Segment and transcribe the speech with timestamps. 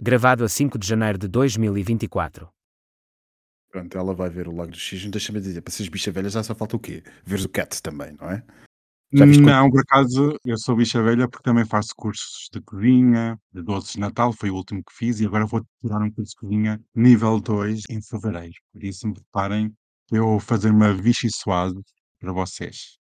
[0.00, 2.48] Gravado a 5 de janeiro de 2024.
[3.70, 5.10] Pronto, ela vai ver o Lago dos Cisnes.
[5.10, 7.02] Deixa-me dizer, para seres bicha velha já só falta o quê?
[7.24, 8.42] Veres o Cat também, não é?
[9.10, 13.62] Como- Não, por acaso, eu sou bicha velha porque também faço cursos de cozinha, de
[13.62, 16.36] doces de Natal, foi o último que fiz, e agora vou tirar um curso de
[16.36, 18.54] cozinha nível 2 em fevereiro.
[18.72, 19.74] Por isso, me preparem
[20.12, 21.80] eu vou fazer uma vichy suave
[22.20, 22.97] para vocês.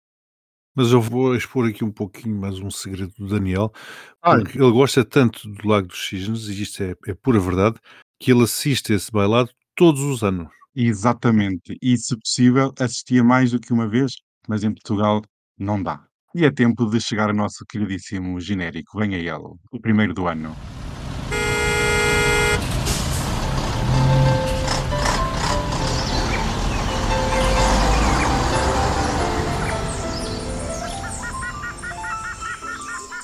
[0.76, 3.72] Mas eu vou expor aqui um pouquinho mais um segredo do Daniel,
[4.20, 7.78] porque ele gosta tanto do Lago dos Cisnes, e isto é, é pura verdade,
[8.20, 10.48] que ele assiste a esse bailado todos os anos.
[10.74, 11.78] Exatamente.
[11.80, 14.12] E, se possível, assistia mais do que uma vez,
[14.46, 15.22] mas em Portugal
[15.58, 16.04] não dá.
[16.34, 18.98] E é tempo de chegar ao nosso queridíssimo genérico.
[18.98, 20.54] Venha ele, o primeiro do ano.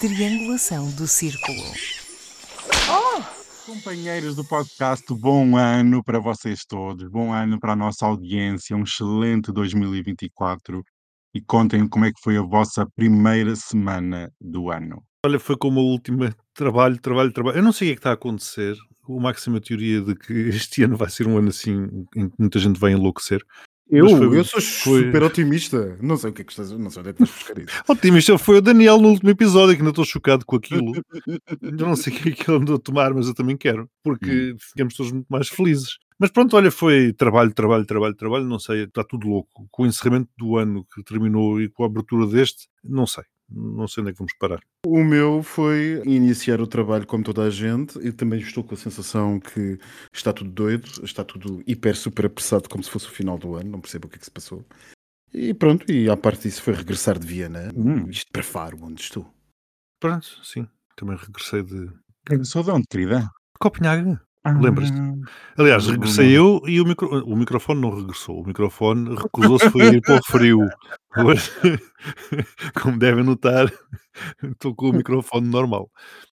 [0.03, 1.63] Triangulação do círculo.
[3.65, 8.83] Companheiros do podcast, bom ano para vocês todos, bom ano para a nossa audiência, um
[8.83, 10.83] excelente 2024
[11.33, 15.05] e contem como é que foi a vossa primeira semana do ano.
[15.25, 17.59] Olha, foi como a última, trabalho, trabalho, trabalho.
[17.59, 18.77] Eu não sei o que é que está a acontecer.
[19.07, 22.35] O Máximo a teoria de que este ano vai ser um ano assim em que
[22.41, 23.41] muita gente vai enlouquecer.
[23.93, 25.99] Eu, foi- eu sou foi- super otimista.
[26.01, 27.83] Não sei o que é que estás, não sei onde é que estás buscar isso.
[27.89, 30.93] Otimista foi o Daniel no último episódio, que ainda estou chocado com aquilo.
[31.63, 33.89] Eu não sei o que é que ele andou a tomar, mas eu também quero,
[34.03, 35.99] porque ficamos todos muito mais felizes.
[36.19, 39.67] Mas pronto, olha, foi trabalho, trabalho, trabalho, trabalho, não sei, está tudo louco.
[39.71, 43.25] Com o encerramento do ano que terminou e com a abertura deste, não sei,
[43.55, 44.61] não sei onde é que vamos parar.
[44.87, 48.79] O meu foi iniciar o trabalho como toda a gente e também estou com a
[48.79, 49.79] sensação que
[50.13, 53.71] está tudo doido, está tudo hiper super apressado como se fosse o final do ano,
[53.71, 54.65] não percebo o que é que se passou.
[55.33, 58.09] E pronto, e à parte disso foi regressar de Viena, Hum.
[58.09, 59.33] isto para Faro, onde estou.
[60.01, 61.91] Pronto, sim, também regressei de
[62.45, 63.29] Sou de onde, querida?
[63.59, 64.19] Copenhague.
[64.45, 64.97] Lembras-te?
[65.57, 67.25] Aliás, regressei eu e o, micro...
[67.25, 68.41] o microfone não regressou.
[68.41, 70.69] O microfone recusou-se foi ir para o frio.
[71.17, 71.51] Hoje,
[72.83, 73.67] como devem notar,
[74.43, 75.89] estou com o microfone normal.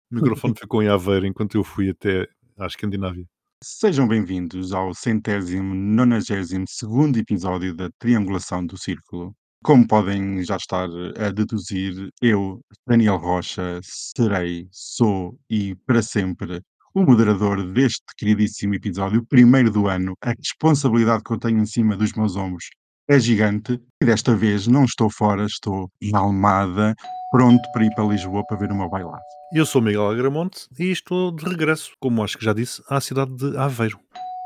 [0.09, 2.25] O microfone ficou em Aveiro enquanto eu fui até
[2.57, 3.25] à Escandinávia.
[3.61, 9.35] Sejam bem-vindos ao centésimo, nonagésimo segundo episódio da Triangulação do Círculo.
[9.63, 10.87] Como podem já estar
[11.19, 16.61] a deduzir, eu, Daniel Rocha, serei, sou e para sempre
[16.97, 20.15] o moderador deste queridíssimo episódio, primeiro do ano.
[20.19, 22.65] A responsabilidade que eu tenho em cima dos meus ombros
[23.07, 26.95] é gigante e desta vez não estou fora, estou em Almada,
[27.29, 29.21] pronto para ir para Lisboa para ver o meu bailado.
[29.53, 33.31] Eu sou Miguel Agramonte e estou de regresso, como acho que já disse, à cidade
[33.35, 33.99] de Aveiro.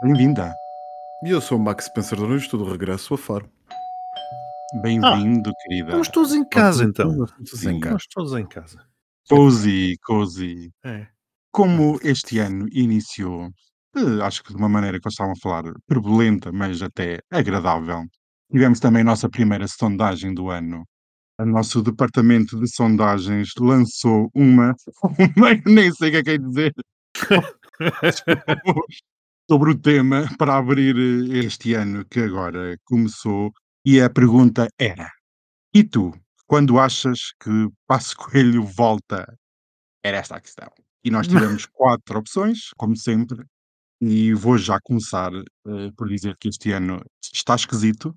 [0.03, 0.53] Bem-vinda,
[1.25, 3.49] E eu sou o Max Pensador e estou de regresso a Faro.
[4.81, 5.87] bem-vindo, querida.
[5.87, 7.15] Estamos todos em casa então.
[7.15, 7.93] Todos em casa.
[7.93, 8.85] Nós todos em casa.
[9.29, 10.69] Cozy, cozy.
[10.83, 11.07] É.
[11.51, 13.49] Como este ano iniciou,
[13.95, 18.03] eh, acho que de uma maneira que nós estávamos a falar, turbulenta, mas até agradável,
[18.51, 20.85] tivemos também a nossa primeira sondagem do ano.
[21.39, 24.75] O nosso departamento de sondagens lançou uma,
[25.37, 26.73] uma nem sei o que é que é dizer,
[29.49, 33.51] sobre o tema para abrir eh, este ano que agora começou.
[33.85, 35.11] E a pergunta era:
[35.73, 36.13] E tu,
[36.47, 39.25] quando achas que Passo Coelho volta?
[40.03, 40.69] Era esta a questão.
[41.03, 43.43] E nós tivemos quatro opções, como sempre,
[44.01, 47.01] e vou já começar eh, por dizer que este ano
[47.33, 48.15] está esquisito,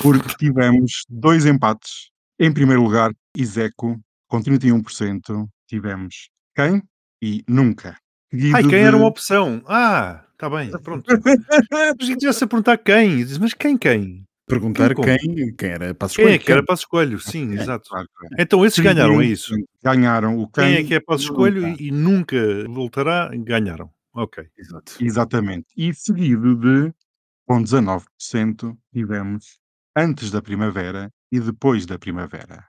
[0.00, 2.10] porque tivemos dois empates.
[2.38, 6.82] Em primeiro lugar, Iseco, com 31%, tivemos quem
[7.22, 7.96] e nunca.
[8.30, 9.62] Seguido Ai, quem era de- uma opção?
[9.66, 11.04] Ah, está bem, pronto.
[11.98, 13.18] Mas que tivesse a perguntar quem?
[13.18, 14.24] Diz, mas quem, quem?
[14.52, 15.06] Perguntar Como?
[15.06, 17.20] quem, quem era Passos Quem é Coelho, que era Passo Escolho?
[17.20, 17.88] Sim, É, exato.
[17.96, 18.42] é.
[18.42, 19.54] Então esses ganharam, é isso?
[19.82, 20.64] Ganharam o quem.
[20.64, 21.82] Quem é que é Passo Escolho nunca.
[21.82, 23.30] e, e nunca voltará?
[23.34, 23.90] Ganharam.
[24.14, 24.44] Ok.
[24.58, 24.94] Exato.
[25.00, 25.66] Exatamente.
[25.76, 26.92] E seguido de,
[27.46, 29.58] com 19%, tivemos
[29.96, 32.64] antes da primavera e depois da primavera.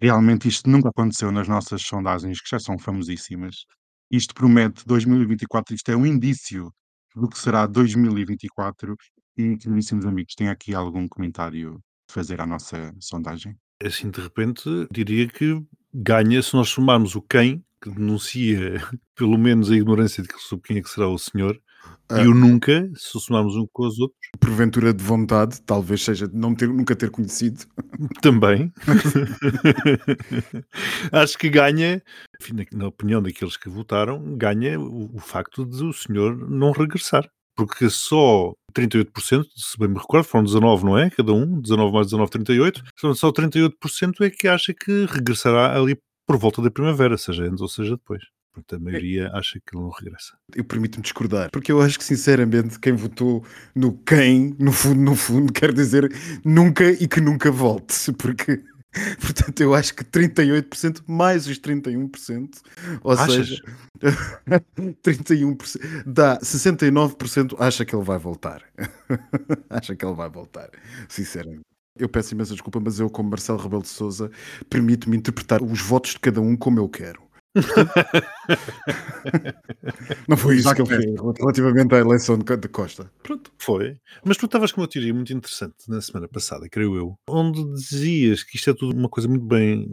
[0.00, 3.64] Realmente isto nunca aconteceu nas nossas sondagens, que já são famosíssimas.
[4.10, 6.72] Isto promete 2024, isto é um indício
[7.16, 8.96] do que será 2024.
[9.38, 11.80] E, queridíssimos amigos, tem aqui algum comentário
[12.10, 13.56] a fazer à nossa sondagem?
[13.82, 15.62] Assim, de repente, diria que
[15.94, 18.58] ganha se nós somarmos o quem, que denuncia
[19.14, 21.60] pelo menos a ignorância de que- sobre quem é que será o senhor,
[22.10, 22.20] Ah.
[22.22, 26.36] e o nunca, se somarmos um com os outros, Porventura de vontade, talvez seja de
[26.36, 27.64] não ter, nunca ter conhecido.
[28.20, 28.72] também.
[31.12, 32.02] Acho que ganha,
[32.40, 36.72] enfim, na, na opinião daqueles que votaram, ganha o, o facto de o senhor não
[36.72, 37.28] regressar.
[37.58, 41.10] Porque só 38%, se bem me recordo, foram 19, não é?
[41.10, 42.84] Cada um, 19 mais 19, 38.
[42.96, 47.60] Então, Só 38% é que acha que regressará ali por volta da primavera, seja antes
[47.60, 48.22] ou seja depois.
[48.52, 50.36] Portanto, a maioria acha que ele não regressa.
[50.54, 53.44] Eu permito-me discordar, porque eu acho que, sinceramente, quem votou
[53.74, 56.08] no quem, no fundo, no fundo, quer dizer
[56.44, 58.62] nunca e que nunca volte, porque.
[59.20, 62.62] Portanto, eu acho que 38% mais os 31%,
[63.02, 63.34] ou Achas?
[63.34, 63.62] seja,
[65.02, 68.62] 31%, dá 69% acha que ele vai voltar.
[69.68, 70.70] acha que ele vai voltar,
[71.08, 71.62] sinceramente.
[71.98, 74.30] Eu peço imensa desculpa, mas eu, como Marcelo Rebelo de Souza,
[74.70, 77.27] permito-me interpretar os votos de cada um como eu quero.
[80.28, 81.04] Não foi isso que eu fiz
[81.38, 83.10] relativamente à eleição de Co- de Costa.
[83.22, 83.50] Pronto.
[83.58, 83.96] Foi.
[84.24, 88.42] Mas tu estavas com uma teoria muito interessante na semana passada, creio eu, onde dizias
[88.42, 89.86] que isto é tudo uma coisa muito bem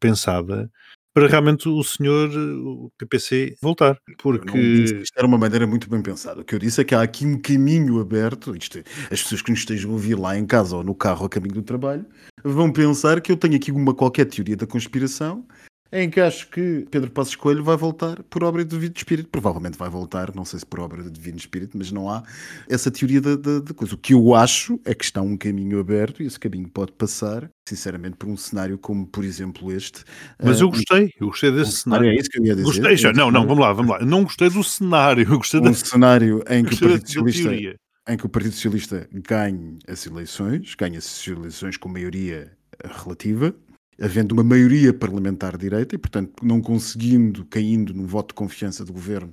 [0.00, 0.70] pensada
[1.14, 3.98] para realmente o senhor, o PPC, voltar.
[4.22, 4.58] Porque.
[5.02, 6.40] isto era uma maneira muito bem pensada.
[6.40, 8.56] O que eu disse é que há aqui um caminho aberto.
[8.56, 11.26] Isto, é, as pessoas que nos estejam a ouvir lá em casa ou no carro
[11.26, 12.06] a caminho do trabalho
[12.42, 15.46] vão pensar que eu tenho aqui uma qualquer teoria da conspiração
[15.92, 19.28] em que acho que Pedro Passos Coelho vai voltar por obra do Divino Espírito.
[19.28, 22.22] Provavelmente vai voltar, não sei se por obra do Divino Espírito, mas não há
[22.68, 23.94] essa teoria da, da- da coisa.
[23.94, 27.50] O que eu acho é que está um caminho aberto e esse caminho pode passar,
[27.68, 30.02] sinceramente, por um cenário como, por exemplo, este.
[30.42, 32.10] Mas Ah, eu gostei, eu gostei um desse cenário, cenário.
[32.10, 32.64] é isso que eu ia dizer.
[32.66, 33.10] Gostei já.
[33.10, 34.04] Um Não, não, vamos lá, vamos lá.
[34.04, 37.06] Não gostei do cenário, eu gostei da, um cenário em que o da, Partido da
[37.32, 37.76] Socialista
[38.08, 42.50] em que o Partido Socialista ganhe as eleições, ganhe as eleições com maioria
[42.84, 43.54] relativa,
[44.02, 48.92] havendo uma maioria parlamentar direita e, portanto, não conseguindo, caindo num voto de confiança do
[48.92, 49.32] governo,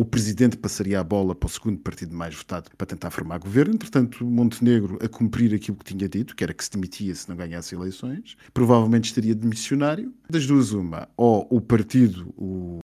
[0.00, 3.74] o presidente passaria a bola para o segundo partido mais votado para tentar formar governo.
[3.74, 7.36] Entretanto, Montenegro, a cumprir aquilo que tinha dito, que era que se demitia se não
[7.36, 10.10] ganhasse eleições, provavelmente estaria de missionário.
[10.30, 12.80] Das duas, uma, ou o partido o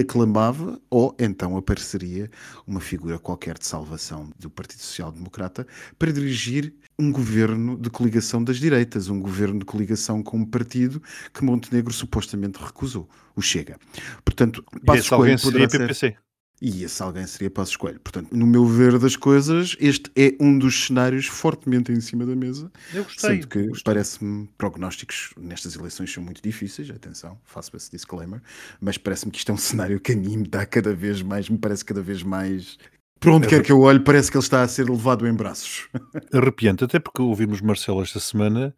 [0.00, 2.28] aclamava, ou então apareceria
[2.66, 5.64] uma figura qualquer de salvação do Partido Social Democrata
[5.96, 11.00] para dirigir um governo de coligação das direitas, um governo de coligação com um partido
[11.32, 13.78] que Montenegro supostamente recusou, o Chega.
[14.24, 16.18] Portanto, esse alguém seria ser...
[16.60, 18.00] E esse alguém seria Passos Coelho.
[18.00, 22.34] Portanto, no meu ver das coisas, este é um dos cenários fortemente em cima da
[22.34, 23.30] mesa, Eu gostei.
[23.42, 28.42] sendo que parece-me prognósticos nestas eleições são muito difíceis, atenção, faço esse disclaimer,
[28.80, 31.48] mas parece-me que isto é um cenário que a mim me dá cada vez mais,
[31.48, 32.76] me parece cada vez mais.
[33.20, 35.88] Por onde quer que eu olhe, parece que ele está a ser levado em braços.
[36.32, 38.74] Arrepiante, até porque ouvimos Marcelo esta semana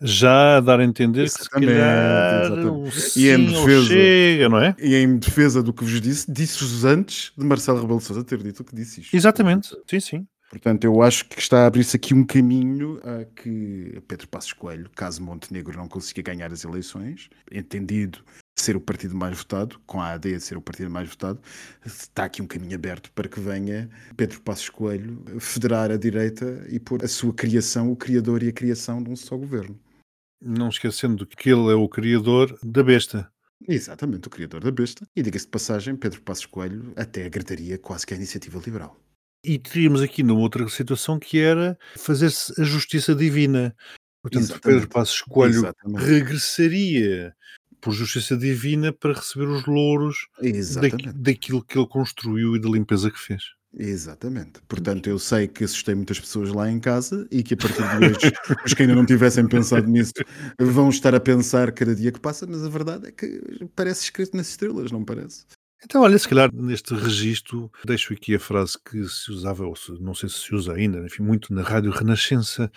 [0.00, 3.18] já a dar a entender que se calhar exatamente.
[3.18, 4.76] E em defesa- chega, não é?
[4.78, 8.42] E em defesa do que vos disse, disse-vos antes de Marcelo Rebelo de Sousa ter
[8.42, 9.14] dito o que disse isto.
[9.14, 10.26] Exatamente, sim, sim.
[10.50, 14.88] Portanto, eu acho que está a abrir-se aqui um caminho a que Pedro Passos Coelho,
[14.96, 18.20] caso Montenegro não consiga ganhar as eleições, entendido
[18.60, 21.40] ser o partido mais votado, com a AD ser o partido mais votado,
[21.84, 26.78] está aqui um caminho aberto para que venha Pedro Passos Coelho federar a direita e
[26.78, 29.78] pôr a sua criação, o criador e a criação de um só governo.
[30.40, 33.30] Não esquecendo que ele é o criador da besta.
[33.66, 35.06] Exatamente, o criador da besta.
[35.16, 38.96] E diga-se de passagem, Pedro Passos Coelho até agradaria quase que a iniciativa liberal.
[39.44, 43.74] E teríamos aqui numa outra situação que era fazer-se a justiça divina.
[44.22, 44.80] Portanto, Exatamente.
[44.80, 46.04] Pedro Passos Coelho Exatamente.
[46.04, 47.34] regressaria
[47.80, 51.12] por justiça divina para receber os louros Exatamente.
[51.12, 53.42] daquilo que ele construiu e da limpeza que fez.
[53.76, 54.60] Exatamente.
[54.66, 58.06] Portanto, eu sei que assustei muitas pessoas lá em casa e que a partir de
[58.06, 58.32] hoje,
[58.64, 60.12] os que ainda não tivessem pensado nisso,
[60.58, 63.40] vão estar a pensar cada dia que passa, mas a verdade é que
[63.76, 65.44] parece escrito nas estrelas, não parece?
[65.84, 69.92] Então, olha, se calhar neste registro deixo aqui a frase que se usava, ou se,
[70.00, 72.70] não sei se se usa ainda, enfim, muito na Rádio Renascença.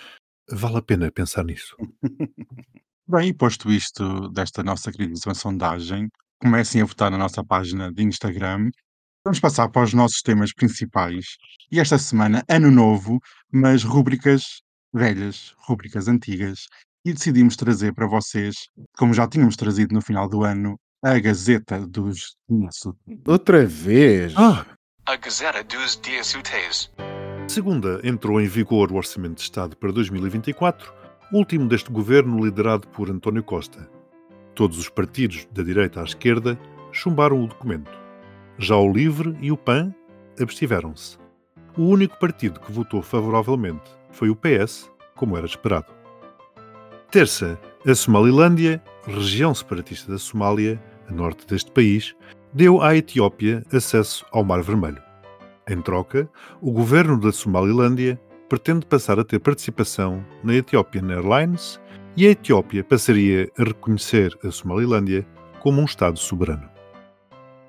[0.49, 1.75] Vale a pena pensar nisso.
[3.11, 6.07] Bem, e posto isto desta nossa queridíssima sondagem,
[6.41, 8.69] comecem a votar na nossa página de Instagram.
[9.25, 11.25] Vamos passar para os nossos temas principais.
[11.69, 13.19] E esta semana, ano novo,
[13.51, 14.61] mas rúbricas
[14.93, 16.67] velhas, rúbricas antigas.
[17.03, 18.55] E decidimos trazer para vocês,
[18.97, 22.37] como já tínhamos trazido no final do ano, a Gazeta dos.
[23.27, 24.33] Outra vez!
[24.37, 24.65] Ah,
[25.05, 26.89] A Gazeta dos Dias Úteis.
[27.49, 31.00] segunda entrou em vigor o Orçamento de Estado para 2024,
[31.31, 33.89] último deste governo liderado por António Costa.
[34.53, 36.59] Todos os partidos, da direita à esquerda,
[36.91, 37.91] chumbaram o documento.
[38.57, 39.93] Já o LIVRE e o PAN
[40.39, 41.17] abstiveram-se.
[41.77, 45.87] O único partido que votou favoravelmente foi o PS, como era esperado.
[47.09, 47.57] Terça,
[47.87, 52.13] a Somalilândia, região separatista da Somália, a norte deste país,
[52.53, 55.01] deu à Etiópia acesso ao Mar Vermelho.
[55.69, 56.29] Em troca,
[56.61, 58.19] o governo da Somalilândia
[58.51, 61.79] pretende passar a ter participação na Ethiopian Airlines
[62.17, 65.25] e a Etiópia passaria a reconhecer a Somalilândia
[65.61, 66.69] como um Estado soberano.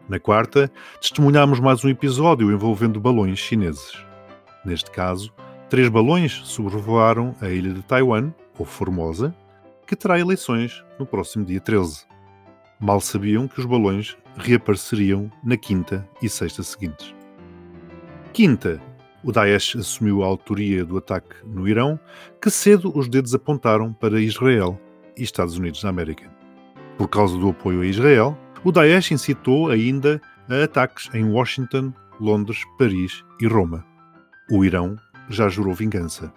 [0.08, 0.68] Na quarta,
[1.00, 3.96] testemunhámos mais um episódio envolvendo balões chineses.
[4.64, 5.32] Neste caso,
[5.70, 9.32] três balões sobrevoaram a ilha de Taiwan, ou Formosa,
[9.86, 12.06] que terá eleições no próximo dia 13.
[12.80, 17.14] Mal sabiam que os balões reapareceriam na quinta e sexta seguintes.
[18.32, 18.82] Quinta,
[19.24, 21.98] o Daesh assumiu a autoria do ataque no Irão,
[22.40, 24.80] que cedo os dedos apontaram para Israel
[25.16, 26.30] e Estados Unidos da América.
[26.98, 32.62] Por causa do apoio a Israel, o Daesh incitou ainda a ataques em Washington, Londres,
[32.78, 33.84] Paris e Roma.
[34.50, 34.96] O Irão
[35.28, 36.32] já jurou vingança.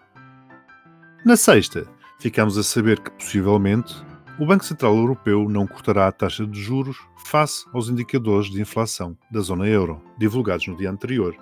[1.26, 1.88] Na sexta,
[2.20, 3.96] ficamos a saber que, possivelmente,
[4.40, 9.18] o Banco Central Europeu não cortará a taxa de juros face aos indicadores de inflação
[9.32, 11.36] da zona euro, divulgados no dia anterior,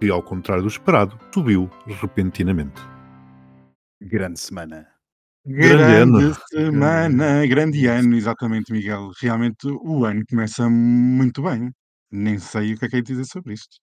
[0.00, 2.80] que, ao contrário do esperado, subiu repentinamente.
[4.00, 4.86] Grande semana.
[5.44, 9.10] Grande Grande semana, grande ano, exatamente, Miguel.
[9.20, 11.70] Realmente o ano começa muito bem.
[12.10, 13.78] Nem sei o que é que é dizer sobre isto.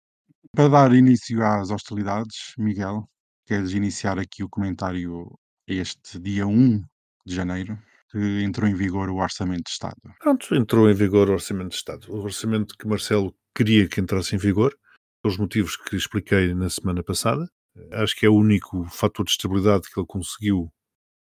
[0.54, 3.08] Para dar início às hostilidades, Miguel,
[3.46, 5.26] queres iniciar aqui o comentário
[5.68, 6.80] a este dia 1
[7.26, 7.78] de janeiro,
[8.10, 10.00] que entrou em vigor o Orçamento de Estado.
[10.18, 12.06] Pronto, entrou em vigor o Orçamento de Estado.
[12.10, 14.74] O orçamento que Marcelo queria que entrasse em vigor,
[15.22, 17.48] pelos motivos que expliquei na semana passada.
[17.92, 20.72] Acho que é o único fator de estabilidade que ele conseguiu,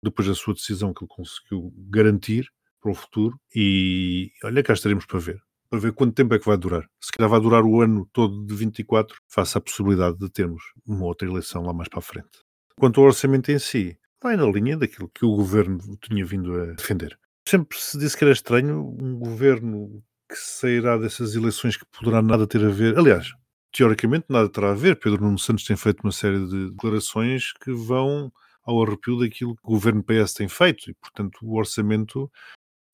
[0.02, 2.48] depois da sua decisão, que ele conseguiu garantir
[2.80, 3.38] para o futuro.
[3.54, 5.40] E olha, cá estaremos para ver.
[5.68, 6.84] Para ver quanto tempo é que vai durar.
[7.00, 11.06] Se calhar vai durar o ano todo de 24, face à possibilidade de termos uma
[11.06, 12.40] outra eleição lá mais para a frente.
[12.76, 16.66] Quanto ao orçamento em si, vai na linha daquilo que o governo tinha vindo a
[16.72, 17.16] defender.
[17.46, 22.46] Sempre se disse que era estranho um governo que sairá dessas eleições que poderá nada
[22.46, 22.98] ter a ver.
[22.98, 23.32] Aliás,
[23.72, 24.98] teoricamente nada terá a ver.
[24.98, 28.32] Pedro Nuno Santos tem feito uma série de declarações que vão
[28.64, 32.30] ao arrepio daquilo que o governo PS tem feito e, portanto, o orçamento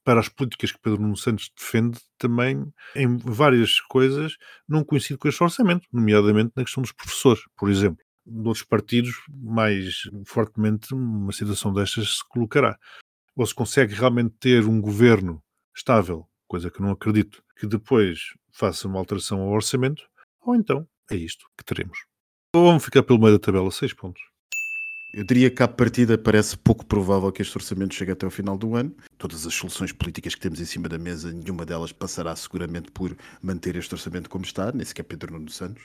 [0.07, 4.37] para as políticas que Pedro Nuno Santos defende também em várias coisas
[4.69, 8.05] não coincide com este orçamento, nomeadamente na questão dos professores, por exemplo.
[8.25, 12.79] Noutros partidos, mais fortemente, uma situação destas se colocará.
[13.35, 15.43] Ou se consegue realmente ter um governo
[15.77, 20.05] estável, coisa que não acredito, que depois faça uma alteração ao orçamento,
[20.47, 22.07] ou então é isto que teremos.
[22.55, 24.23] Ou vamos ficar pelo meio da tabela, seis pontos.
[25.13, 28.59] Eu diria que à partida parece pouco provável que este orçamento chegue até ao final
[28.59, 28.95] do ano.
[29.17, 33.17] Todas as soluções políticas que temos em cima da mesa, nenhuma delas passará seguramente por
[33.41, 35.85] manter este orçamento como está, nem sequer Pedro Nuno Santos.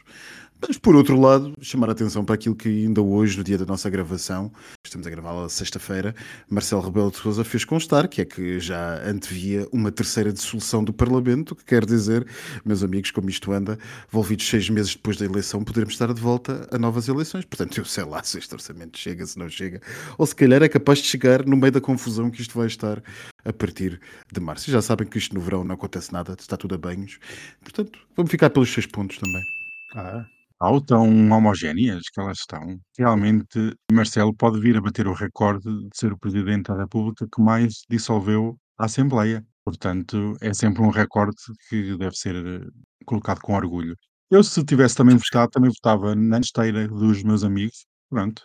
[0.68, 3.66] Mas, por outro lado, chamar a atenção para aquilo que ainda hoje, no dia da
[3.66, 4.52] nossa gravação,
[4.86, 6.14] estamos a gravá-la sexta-feira,
[6.48, 10.94] Marcelo Rebelo de Sousa fez constar, que é que já antevia uma terceira dissolução do
[10.94, 12.28] Parlamento, que quer dizer,
[12.64, 16.68] meus amigos, como isto anda, envolvidos seis meses depois da eleição, poderemos estar de volta
[16.72, 17.46] a novas eleições.
[17.46, 19.82] Portanto, eu sei lá se este orçamento chega, se não chega,
[20.18, 23.02] ou se calhar é capaz de chegar no meio da confusão que isto vai estar
[23.46, 24.00] a partir
[24.32, 24.70] de março.
[24.72, 27.20] Já sabem que isto no verão não acontece nada, está tudo a banhos.
[27.62, 29.46] Portanto, vamos ficar pelos seis pontos também.
[29.96, 30.26] Ah,
[30.60, 35.90] Ao tão homogéneas que elas estão, realmente Marcelo pode vir a bater o recorde de
[35.96, 39.46] ser o Presidente da República que mais dissolveu a Assembleia.
[39.66, 41.36] Portanto, é sempre um recorde
[41.70, 42.68] que deve ser eh,
[43.06, 43.96] colocado com orgulho.
[44.30, 47.86] Eu, se tivesse também votado, também votava na esteira dos meus amigos.
[48.10, 48.44] Pronto.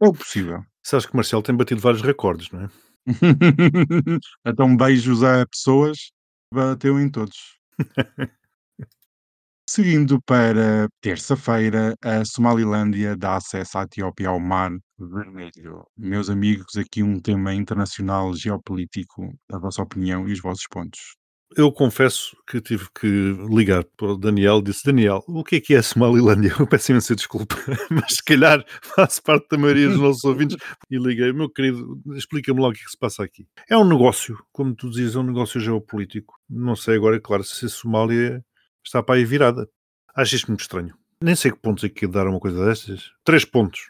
[0.00, 0.62] É o possível.
[0.82, 2.68] sabes que o Marcelo tem batido vários recordes, não é?
[4.46, 6.10] então, beijos a pessoas,
[6.52, 7.58] bateu em todos.
[9.68, 15.86] Seguindo para terça-feira, a Somalilândia dá acesso à Etiópia ao Mar Vermelho.
[15.96, 21.16] Meus amigos, aqui um tema internacional geopolítico, a vossa opinião e os vossos pontos.
[21.56, 23.06] Eu confesso que tive que
[23.48, 26.52] ligar para o Daniel disse: Daniel, o que é que é a Somalilândia?
[26.58, 27.54] Eu peço imensa desculpa,
[27.90, 30.56] mas se calhar faço parte da maioria dos nossos ouvintes.
[30.90, 33.46] E liguei: Meu querido, explica-me lá o que é que se passa aqui.
[33.68, 36.34] É um negócio, como tu dizes, é um negócio geopolítico.
[36.50, 38.44] Não sei agora, claro, se a Somália
[38.84, 39.68] está para aí virada.
[40.16, 40.94] Acho isto muito estranho.
[41.22, 43.10] Nem sei que pontos é que dar uma coisa destas.
[43.24, 43.88] Três pontos.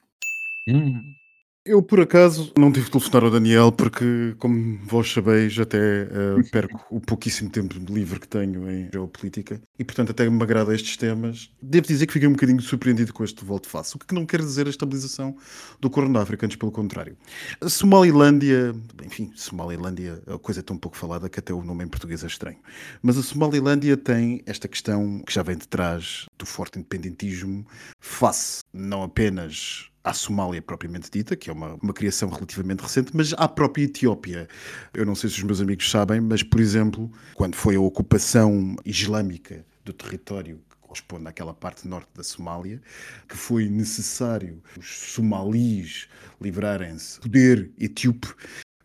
[1.67, 6.43] Eu, por acaso, não tive de telefonar ao Daniel porque, como vós sabeis, até eh,
[6.53, 10.99] perco o pouquíssimo tempo livre que tenho em geopolítica e, portanto, até me agrada estes
[10.99, 11.51] temas.
[11.63, 14.67] Devo dizer que fiquei um bocadinho surpreendido com este volte-face, o que não quer dizer
[14.67, 15.35] a estabilização
[15.81, 17.17] do Corno da África, antes pelo contrário.
[17.63, 21.89] A Somalilândia, enfim, Somalilândia, a coisa é tão pouco falada que até o nome em
[21.89, 22.59] português é estranho.
[23.03, 27.67] Mas a Somalilândia tem esta questão que já vem de trás do forte independentismo
[27.99, 33.33] face não apenas à Somália propriamente dita, que é uma, uma criação relativamente recente, mas
[33.33, 34.47] à própria Etiópia.
[34.93, 38.77] Eu não sei se os meus amigos sabem, mas, por exemplo, quando foi a ocupação
[38.85, 42.81] islâmica do território que corresponde àquela parte norte da Somália,
[43.27, 46.07] que foi necessário os somalis
[46.41, 48.29] livrarem-se do poder etíope,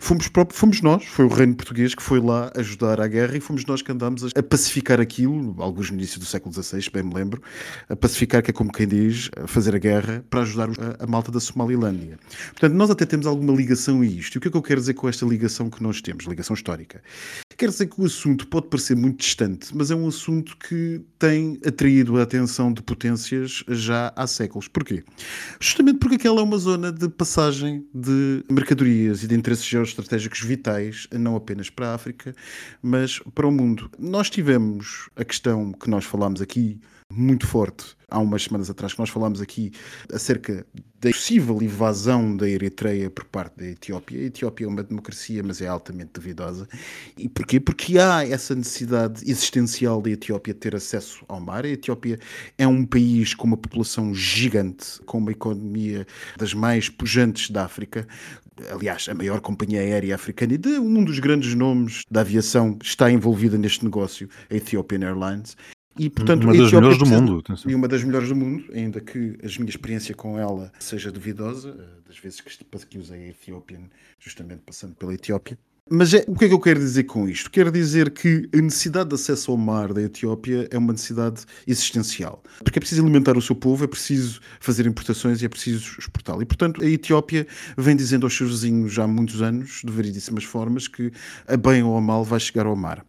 [0.09, 3.39] Fomos, próprio, fomos nós, foi o reino português que foi lá ajudar à guerra e
[3.39, 7.03] fomos nós que andámos a, a pacificar aquilo, alguns no início do século XVI, bem
[7.03, 7.43] me lembro,
[7.87, 11.05] a pacificar, que é como quem diz, a fazer a guerra para ajudar a, a
[11.05, 12.17] malta da Somalilândia.
[12.53, 14.33] Portanto, nós até temos alguma ligação a isto.
[14.33, 16.55] E o que é que eu quero dizer com esta ligação que nós temos, ligação
[16.55, 17.03] histórica?
[17.59, 21.59] Quer dizer que o assunto pode parecer muito distante, mas é um assunto que tem
[21.67, 24.69] atraído a atenção de potências já há séculos.
[24.69, 25.03] Porquê?
[25.59, 31.05] Justamente porque aquela é uma zona de passagem de mercadorias e de interesses geoestratégicos vitais,
[31.11, 32.33] não apenas para a África,
[32.81, 33.91] mas para o mundo.
[33.99, 36.79] Nós tivemos a questão que nós falámos aqui
[37.11, 39.71] muito forte há umas semanas atrás que nós falámos aqui
[40.13, 40.65] acerca
[40.99, 44.19] da possível invasão da Eritreia por parte da Etiópia.
[44.19, 46.67] A Etiópia é uma democracia, mas é altamente duvidosa.
[47.17, 47.59] E porquê?
[47.59, 51.65] Porque há essa necessidade existencial da Etiópia ter acesso ao mar.
[51.65, 52.19] A Etiópia
[52.57, 56.05] é um país com uma população gigante, com uma economia
[56.37, 58.07] das mais pujantes da África.
[58.71, 63.09] Aliás, a maior companhia aérea africana e de um dos grandes nomes da aviação está
[63.09, 65.55] envolvida neste negócio, a Ethiopian Airlines.
[65.99, 67.39] E, portanto, uma das Etiópia melhores do mundo.
[67.39, 67.71] atenção.
[67.71, 71.75] e uma das melhores do mundo, ainda que a minha experiência com ela seja duvidosa,
[71.77, 72.49] eh, das vezes que,
[72.85, 73.81] que usei a Ethiopian,
[74.19, 75.57] justamente passando pela Etiópia.
[75.89, 77.49] Mas é, o que é que eu quero dizer com isto?
[77.49, 82.43] Quero dizer que a necessidade de acesso ao mar da Etiópia é uma necessidade existencial.
[82.63, 86.41] Porque é preciso alimentar o seu povo, é preciso fazer importações e é preciso exportá-lo.
[86.41, 90.43] E, portanto, a Etiópia vem dizendo aos seus vizinhos já há muitos anos, de variedíssimas
[90.43, 91.11] formas, que
[91.47, 93.03] a bem ou a mal vai chegar ao mar.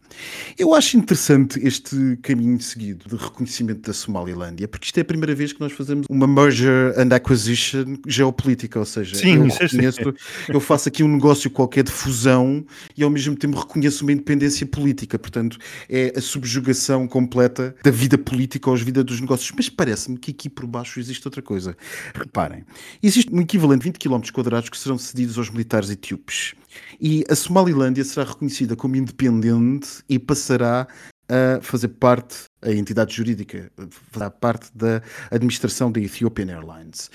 [0.58, 5.34] Eu acho interessante este caminho seguido de reconhecimento da Somalilândia, porque isto é a primeira
[5.34, 10.14] vez que nós fazemos uma merger and acquisition geopolítica, ou seja, Sim, eu, é- reconheço,
[10.48, 12.64] eu faço aqui um negócio qualquer de fusão
[12.96, 15.58] e ao mesmo tempo reconheço uma independência política, portanto
[15.88, 19.52] é a subjugação completa da vida política aos vida dos negócios.
[19.56, 21.76] Mas parece-me que aqui por baixo existe outra coisa.
[22.14, 22.64] Reparem,
[23.02, 26.54] existe um equivalente de 20 km quadrados que serão cedidos aos militares etíopes.
[27.00, 30.86] E a Somalilândia será reconhecida como independente e passará
[31.30, 33.70] a fazer parte, a entidade jurídica,
[34.10, 35.00] fará parte da
[35.30, 37.08] administração da Ethiopian Airlines.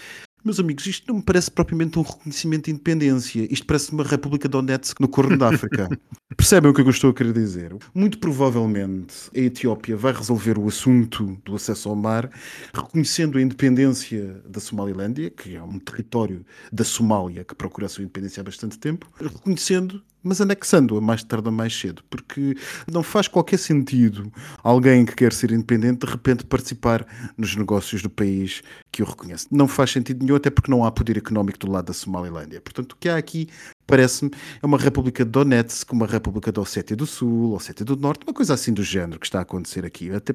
[0.46, 3.52] Meus amigos, isto não me parece propriamente um reconhecimento de independência.
[3.52, 5.90] Isto parece uma República Donetsk no Corno da África.
[6.38, 7.75] Percebem o que eu estou a querer dizer?
[7.96, 12.30] Muito provavelmente a Etiópia vai resolver o assunto do acesso ao mar
[12.72, 18.04] reconhecendo a independência da Somalilândia, que é um território da Somália que procura a sua
[18.04, 22.58] independência há bastante tempo, reconhecendo, mas anexando-a mais tarde ou mais cedo, porque
[22.92, 24.32] não faz qualquer sentido
[24.64, 27.06] alguém que quer ser independente de repente participar
[27.38, 28.62] nos negócios do país
[28.92, 29.48] que o reconhece.
[29.52, 32.60] Não faz sentido nenhum, até porque não há poder económico do lado da Somalilândia.
[32.60, 33.48] Portanto, o que há aqui
[33.86, 38.26] parece-me é uma República de Donetsk, uma República da Ossétia do Sul, Ossétia do Norte,
[38.26, 40.12] uma coisa assim do género que está a acontecer aqui.
[40.12, 40.34] Até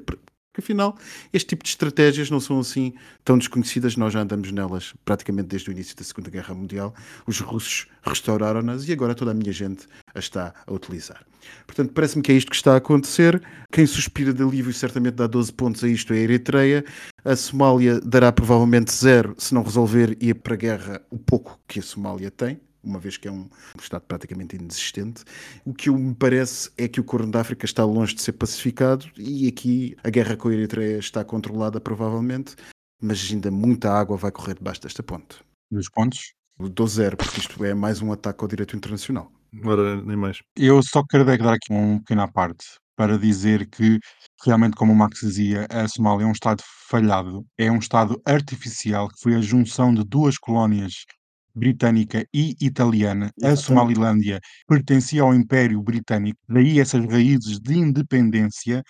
[0.61, 0.97] porque, afinal,
[1.33, 2.95] este tipo de estratégias não são assim
[3.25, 6.95] tão desconhecidas, nós já andamos nelas praticamente desde o início da Segunda Guerra Mundial.
[7.27, 11.25] Os russos restauraram-nas e agora toda a minha gente a está a utilizar.
[11.67, 13.43] Portanto, parece-me que é isto que está a acontecer.
[13.73, 16.85] Quem suspira de alívio certamente dá 12 pontos a isto é a Eritreia.
[17.25, 21.81] A Somália dará provavelmente zero se não resolver ir para a guerra o pouco que
[21.81, 25.25] a Somália tem uma vez que é um Estado praticamente inexistente.
[25.65, 29.07] O que me parece é que o Corno da África está longe de ser pacificado
[29.17, 32.57] e aqui a guerra com a Eritreia está controlada, provavelmente,
[33.01, 35.39] mas ainda muita água vai correr debaixo desta ponte.
[35.71, 36.33] Dos pontos.
[36.59, 39.33] Dou zero, porque isto é mais um ataque ao direito internacional.
[39.65, 40.39] Ora, nem mais.
[40.57, 42.67] Eu só quero dar aqui um pequeno à parte
[42.97, 43.99] para dizer que,
[44.45, 49.09] realmente, como o Max dizia, a Somália é um Estado falhado, é um Estado artificial
[49.09, 51.07] que foi a junção de duas colónias
[51.55, 53.31] britânica e italiana.
[53.43, 53.57] A.
[53.57, 58.83] Somalilândia pertencia ao Império Britânico, daí essas raízes de independência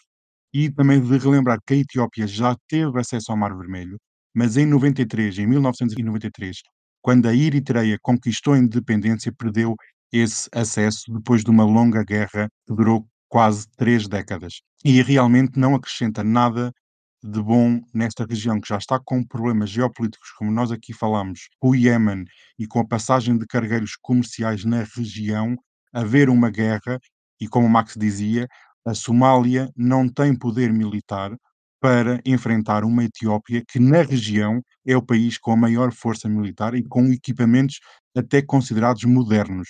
[0.52, 3.98] e também de relembrar que a Etiópia já teve acesso ao Mar Vermelho,
[4.34, 6.58] mas em 93, em 1993,
[7.02, 9.74] quando a Eritreia conquistou a independência, perdeu
[10.12, 14.60] esse acesso depois de uma longa guerra que durou quase três décadas.
[14.84, 16.72] E realmente não acrescenta nada
[17.22, 21.74] de bom nesta região que já está com problemas geopolíticos, como nós aqui falamos, o
[21.74, 22.24] Iémen
[22.58, 25.56] e com a passagem de cargueiros comerciais na região,
[25.92, 26.98] haver uma guerra,
[27.40, 28.48] e como Max dizia,
[28.86, 31.36] a Somália não tem poder militar
[31.80, 36.74] para enfrentar uma Etiópia que na região é o país com a maior força militar
[36.74, 37.80] e com equipamentos
[38.16, 39.68] até considerados modernos.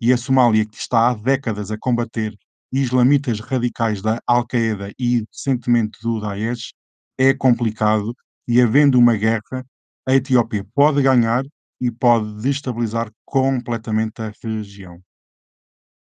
[0.00, 2.34] E a Somália, que está há décadas a combater
[2.72, 6.72] islamitas radicais da Al-Qaeda e recentemente do Daesh,
[7.20, 8.16] é complicado
[8.48, 9.62] e havendo uma guerra,
[10.08, 11.44] a Etiópia pode ganhar
[11.78, 14.98] e pode destabilizar completamente a região.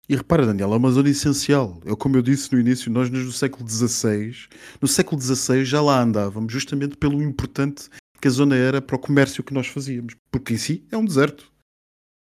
[0.09, 1.81] E repara, Daniel, é uma zona essencial.
[1.85, 4.33] É como eu disse no início, nós no século XVI,
[4.81, 9.01] no século XVI já lá andávamos, justamente pelo importante que a zona era para o
[9.01, 10.15] comércio que nós fazíamos.
[10.31, 11.53] Porque em si é um deserto.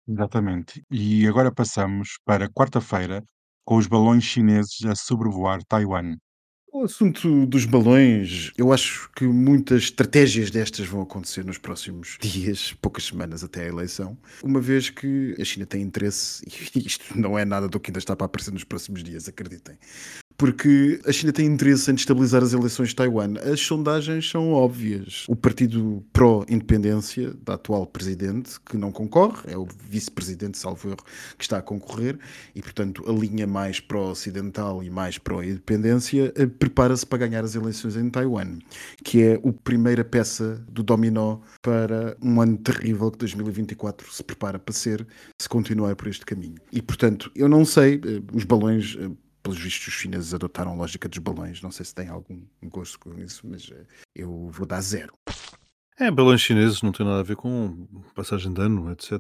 [0.07, 0.85] Exatamente.
[0.91, 3.25] E agora passamos para quarta-feira
[3.65, 6.15] com os balões chineses a sobrevoar Taiwan.
[6.83, 12.75] O assunto dos balões, eu acho que muitas estratégias destas vão acontecer nos próximos dias,
[12.83, 17.39] poucas semanas até a eleição, uma vez que a China tem interesse, e isto não
[17.39, 19.79] é nada do que ainda está para aparecer nos próximos dias, acreditem.
[20.43, 23.35] Porque a China tem interesse em destabilizar as eleições de Taiwan.
[23.45, 25.25] As sondagens são óbvias.
[25.29, 31.05] O partido pró-independência da atual presidente, que não concorre, é o vice-presidente, salvo erro,
[31.39, 32.19] que está a concorrer,
[32.57, 37.97] e portanto a linha mais pró-ocidental e mais pró-independência eh, prepara-se para ganhar as eleições
[37.97, 38.59] em Taiwan,
[39.05, 44.59] que é a primeira peça do dominó para um ano terrível que 2024 se prepara
[44.59, 45.07] para ser,
[45.41, 46.57] se continuar por este caminho.
[46.73, 49.09] E portanto, eu não sei, eh, os balões eh,
[49.43, 51.61] pelos vistos, os chineses adotaram a lógica dos balões.
[51.63, 55.13] Não sei se tem algum gosto com isso, mas eh, eu vou dar zero.
[55.99, 59.19] É, balões chineses não tem nada a ver com passagem de ano, etc.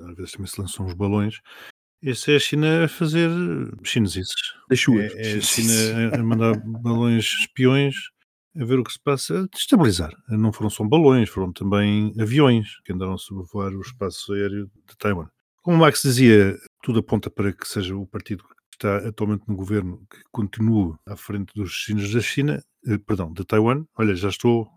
[0.00, 1.40] Às vezes também se lançam os balões.
[2.02, 3.30] Esse é a China a fazer
[3.84, 4.54] chinesices.
[4.68, 7.94] Deixa É, é a China a mandar balões espiões
[8.58, 10.12] a ver o que se passa, a destabilizar.
[10.28, 14.96] Não foram só balões, foram também aviões que andaram a sobrevoar o espaço aéreo de
[14.96, 15.28] Taiwan.
[15.62, 19.54] Como o Max dizia, tudo aponta para que seja o partido que está atualmente no
[19.54, 23.84] governo que continue à frente dos chinos da China, eh, perdão, de Taiwan.
[23.96, 24.68] Olha, já estou.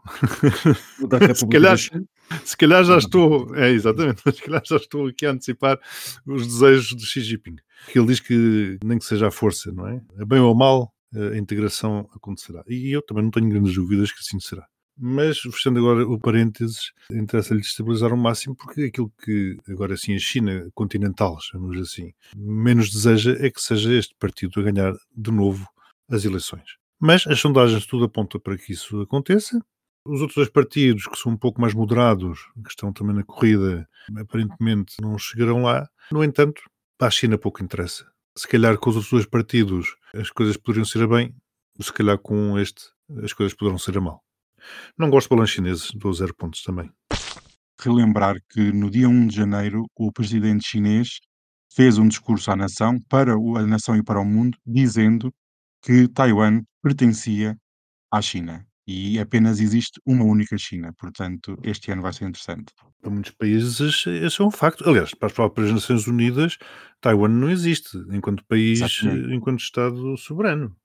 [1.35, 3.55] Se, calhar, se calhar já estou.
[3.55, 4.21] É, exatamente.
[4.33, 5.79] Se calhar já estou aqui a antecipar
[6.25, 7.55] os desejos de Xi Jinping.
[7.91, 10.01] Que ele diz que nem que seja a força, não é?
[10.19, 12.63] A bem ou a mal, a integração acontecerá.
[12.67, 14.67] E eu também não tenho grandes dúvidas que assim será.
[14.97, 20.19] Mas, fechando agora o parênteses, interessa-lhe destabilizar ao máximo, porque aquilo que agora assim a
[20.19, 25.67] China continental, chamamos assim, menos deseja é que seja este partido a ganhar de novo
[26.09, 26.77] as eleições.
[26.99, 29.59] Mas as sondagens tudo aponta para que isso aconteça.
[30.05, 33.87] Os outros dois partidos, que são um pouco mais moderados, que estão também na corrida,
[34.17, 35.87] aparentemente não chegarão lá.
[36.11, 36.61] No entanto,
[36.99, 38.05] à China pouco interessa.
[38.37, 41.35] Se calhar com os outros dois partidos as coisas poderiam ser a bem,
[41.79, 42.83] se calhar com este
[43.23, 44.23] as coisas poderão ser a mal.
[44.97, 46.91] Não gosto de balões chineses, dou zero pontos também.
[47.79, 51.19] relembrar que no dia 1 de janeiro o presidente chinês
[51.73, 55.33] fez um discurso à nação, para a nação e para o mundo, dizendo
[55.81, 57.57] que Taiwan pertencia
[58.11, 60.93] à China e apenas existe uma única China.
[60.97, 62.73] Portanto, este ano vai ser interessante.
[63.01, 64.87] Para muitos países, esse é um facto.
[64.87, 66.57] Aliás, para as próprias Nações Unidas,
[67.01, 69.33] Taiwan não existe enquanto país, Exatamente.
[69.33, 70.75] enquanto Estado soberano.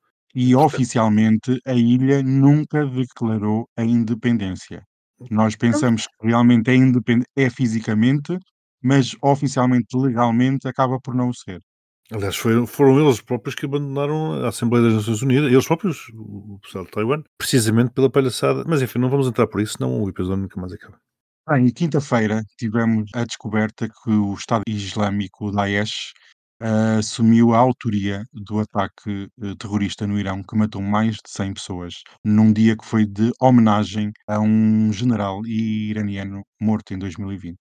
[0.42, 4.78] E oficialmente a ilha nunca declarou a independência.
[5.38, 8.32] Nós pensamos que realmente é independente, é fisicamente,
[8.82, 11.60] mas oficialmente, legalmente, acaba por não o ser.
[12.10, 16.54] Aliás, foi- foram eles próprios que abandonaram a Assembleia das Nações Unidas, eles próprios, o
[16.54, 18.64] o pessoal de Taiwan, precisamente pela palhaçada.
[18.66, 20.98] Mas enfim, não vamos entrar por isso, senão o episódio nunca mais acaba.
[21.48, 26.12] Bem, e quinta-feira tivemos a descoberta que o Estado Islâmico Daesh
[26.60, 31.54] ah, assumiu a autoria do ataque eh, terrorista no Irão que matou mais de 100
[31.54, 31.94] pessoas
[32.24, 37.58] num dia que foi de homenagem a um general iraniano morto em 2020.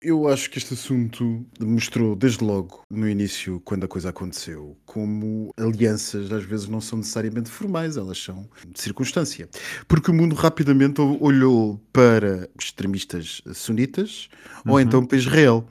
[0.00, 5.50] Eu acho que este assunto mostrou desde logo, no início, quando a coisa aconteceu, como
[5.58, 9.48] alianças às vezes não são necessariamente formais, elas são de circunstância.
[9.88, 14.28] Porque o mundo rapidamente olhou para extremistas sunitas
[14.68, 14.80] ou Uhum.
[14.80, 15.66] então para Israel.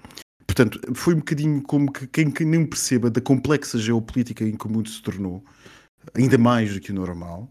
[0.57, 4.65] Portanto, foi um bocadinho como que quem que nem perceba da complexa geopolítica em que
[4.65, 5.45] o mundo se tornou,
[6.15, 7.47] ainda mais do que o normal,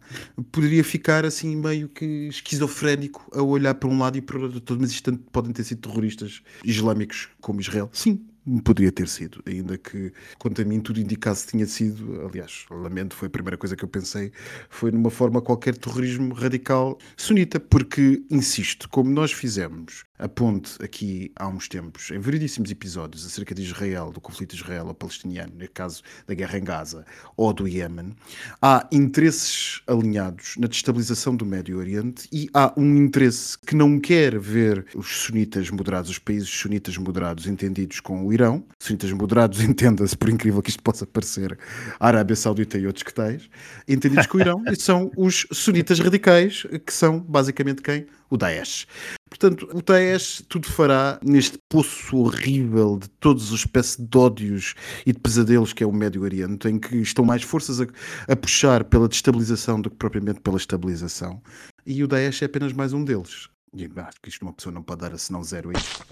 [0.51, 4.77] poderia ficar assim meio que esquizofrénico a olhar para um lado e para o outro.
[4.81, 7.89] Mas isto podem ter sido terroristas islâmicos como Israel?
[7.93, 8.27] Sim,
[8.65, 13.29] poderia ter sido, ainda que quanto a mim tudo indicasse tinha sido, aliás, lamento, foi
[13.29, 14.33] a primeira coisa que eu pensei,
[14.69, 21.31] foi numa forma qualquer terrorismo radical sunita, porque, insisto, como nós fizemos a ponte aqui
[21.37, 26.35] há uns tempos, em variedíssimos episódios, acerca de Israel, do conflito israelo-palestiniano, no caso da
[26.35, 27.05] guerra em Gaza
[27.37, 28.15] ou do Iémen,
[28.61, 34.39] há interesses alinhados na destabilização do Médio Oriente e há um interesse que não quer
[34.39, 40.17] ver os sunitas moderados, os países sunitas moderados entendidos com o Irão, sunitas moderados, entenda-se,
[40.17, 41.59] por incrível que isto possa parecer,
[42.01, 43.49] a Arábia Saudita e outros que tais,
[43.87, 48.07] entendidos com o Irão, e são os sunitas radicais, que são basicamente quem?
[48.29, 48.87] O Daesh.
[49.39, 55.13] Portanto, o Daesh tudo fará neste poço horrível de todos os espécies de ódios e
[55.13, 57.87] de pesadelos que é o Médio Oriente, em que estão mais forças a,
[58.29, 61.43] a puxar pela destabilização do que propriamente pela estabilização.
[61.85, 63.49] E o Daesh é apenas mais um deles.
[63.75, 66.07] E acho que isto uma pessoa não pode dar a senão zero a isto.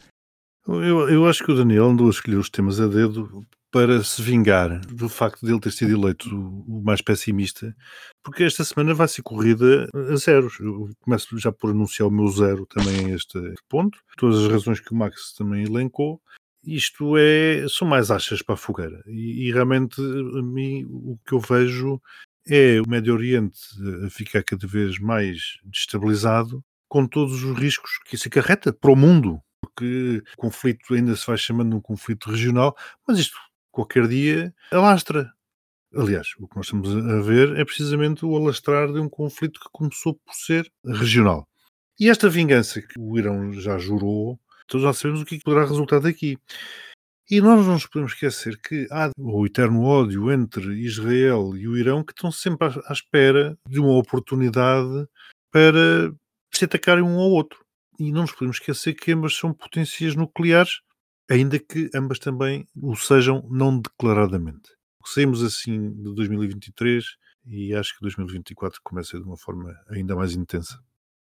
[0.67, 4.23] Eu, eu acho que o Daniel andou a escolher os temas a dedo para se
[4.23, 7.75] vingar do facto de ele ter sido eleito o mais pessimista,
[8.23, 10.61] porque esta semana vai ser corrida a zeros.
[10.61, 13.37] Eu começo já por anunciar o meu zero também a este
[13.69, 13.99] ponto.
[14.17, 16.23] Todas as razões que o Max também elencou.
[16.63, 19.03] Isto é, são mais achas para a fogueira.
[19.09, 22.01] E, e realmente, a mim, o que eu vejo
[22.47, 23.59] é o Médio Oriente
[24.07, 28.97] a ficar cada vez mais destabilizado, com todos os riscos que isso acarreta para o
[28.97, 33.37] mundo, porque o conflito ainda se vai chamando um conflito regional, mas isto
[33.75, 35.33] qualquer dia alastra.
[35.95, 39.69] Aliás, o que nós estamos a ver é precisamente o alastrar de um conflito que
[39.73, 41.49] começou por ser regional.
[41.99, 46.01] E esta vingança que o Irão já jurou, todos já sabemos o que poderá resultar
[46.01, 46.37] daqui.
[47.31, 51.77] E nós não nos podemos esquecer que há o eterno ódio entre Israel e o
[51.77, 55.07] Irão que estão sempre à espera de uma oportunidade
[55.51, 56.13] para
[56.53, 57.65] se atacarem um ao outro.
[57.99, 60.81] E não nos podemos esquecer que ambas são potências nucleares,
[61.31, 64.71] ainda que ambas também o sejam não declaradamente.
[65.07, 67.05] Saímos assim de 2023
[67.47, 70.79] e acho que 2024 começa de uma forma ainda mais intensa.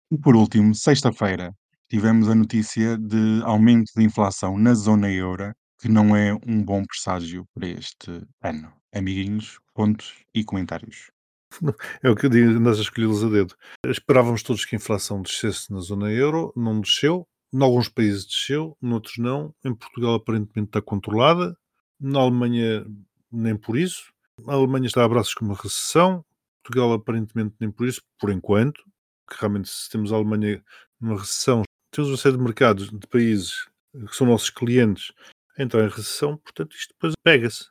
[0.10, 1.54] E por último, sexta-feira,
[1.90, 6.84] tivemos a notícia de aumento de inflação na zona euro, que não é um bom
[6.86, 8.72] presságio para este ano.
[8.94, 11.12] Amiguinhos, pontos e comentários.
[12.04, 13.56] É o que eu digo, andas a escolhê-los a dedo.
[13.86, 17.28] Esperávamos todos que a inflação descesse na zona euro, não desceu.
[17.54, 19.54] Em alguns países desceu, noutros não.
[19.64, 21.58] Em Portugal aparentemente está controlada.
[22.00, 22.86] Na Alemanha
[23.32, 24.12] nem por isso.
[24.48, 26.24] A Alemanha está a braços com uma recessão.
[26.64, 28.82] Portugal aparentemente nem por isso, por enquanto.
[29.30, 30.64] Que realmente se temos a Alemanha
[31.00, 35.12] numa recessão, temos uma série de mercados de países que são nossos clientes
[35.58, 37.66] entrar em recessão, portanto isto depois pega-se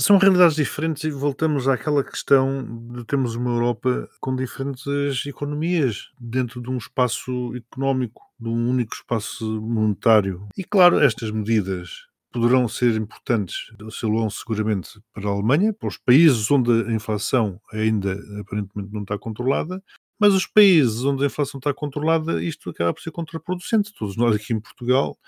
[0.00, 6.60] são realidades diferentes e voltamos àquela questão de termos uma Europa com diferentes economias dentro
[6.62, 10.48] de um espaço económico, de um único espaço monetário.
[10.56, 16.50] E claro, estas medidas poderão ser importantes, serão seguramente para a Alemanha, para os países
[16.50, 19.82] onde a inflação ainda aparentemente não está controlada,
[20.18, 23.92] mas os países onde a inflação está controlada, isto acaba por ser contraproducente.
[23.92, 25.18] Todos nós aqui em Portugal,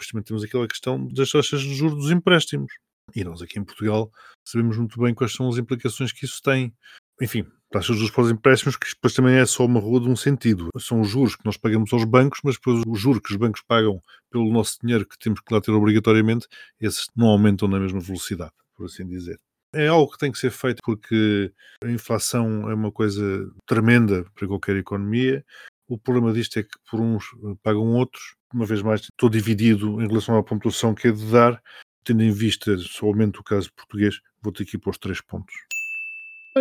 [0.00, 2.72] justamente temos aquela questão das taxas de juros dos empréstimos.
[3.14, 4.10] E nós aqui em Portugal
[4.44, 6.74] sabemos muito bem quais são as implicações que isso tem.
[7.20, 10.08] Enfim, taxas de juros para os empréstimos, que depois também é só uma rua de
[10.08, 10.68] um sentido.
[10.78, 13.62] São os juros que nós pagamos aos bancos, mas depois o juro que os bancos
[13.62, 16.46] pagam pelo nosso dinheiro que temos que lá ter obrigatoriamente,
[16.80, 19.38] esses não aumentam na mesma velocidade, por assim dizer.
[19.74, 24.46] É algo que tem que ser feito porque a inflação é uma coisa tremenda para
[24.46, 25.44] qualquer economia.
[25.88, 27.24] O problema disto é que por uns
[27.62, 28.34] pagam outros.
[28.52, 31.62] Uma vez mais, estou dividido em relação à pontuação que é de dar
[32.04, 35.54] tendo em vista somente o caso português, vou ter aqui para os três pontos.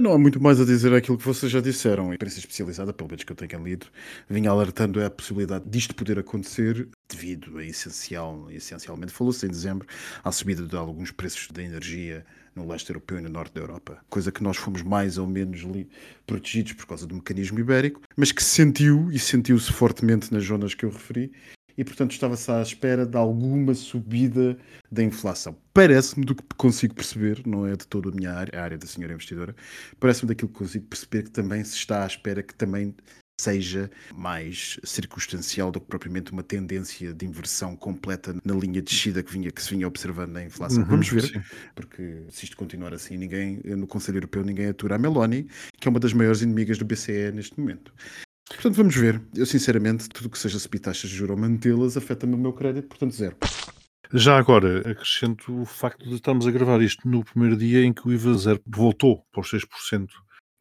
[0.01, 2.11] Não há muito mais a dizer aquilo que vocês já disseram.
[2.11, 3.87] A imprensa especializada, pelo menos que eu tenha lido,
[4.29, 9.85] vinha alertando a possibilidade disto poder acontecer devido a essencial, essencialmente, falou-se em dezembro,
[10.23, 12.25] à subida de alguns preços da energia
[12.55, 13.99] no leste europeu e no norte da Europa.
[14.09, 15.61] Coisa que nós fomos mais ou menos
[16.25, 20.73] protegidos por causa do mecanismo ibérico, mas que se sentiu e sentiu-se fortemente nas zonas
[20.73, 21.33] que eu referi
[21.81, 24.55] e, portanto, estava-se à espera de alguma subida
[24.91, 25.57] da inflação.
[25.73, 28.85] Parece-me, do que consigo perceber, não é de toda a minha área, a área da
[28.85, 29.55] senhora investidora,
[29.99, 32.93] parece-me daquilo que consigo perceber que também se está à espera que também
[33.39, 39.23] seja mais circunstancial do que propriamente uma tendência de inversão completa na linha de descida
[39.23, 40.83] que, vinha, que se vinha observando na inflação.
[40.83, 41.41] Uhum, Vamos ver, sim.
[41.73, 45.47] porque se isto continuar assim, ninguém no Conselho Europeu ninguém atura a Meloni,
[45.79, 47.91] que é uma das maiores inimigas do BCE neste momento.
[48.53, 49.21] Portanto, vamos ver.
[49.35, 52.87] Eu, sinceramente, tudo que seja subir taxas de juros ou mantê-las afeta-me o meu crédito,
[52.87, 53.35] portanto, zero.
[54.13, 58.05] Já agora, acrescento o facto de estarmos a gravar isto no primeiro dia em que
[58.05, 60.07] o IVA zero voltou para os 6%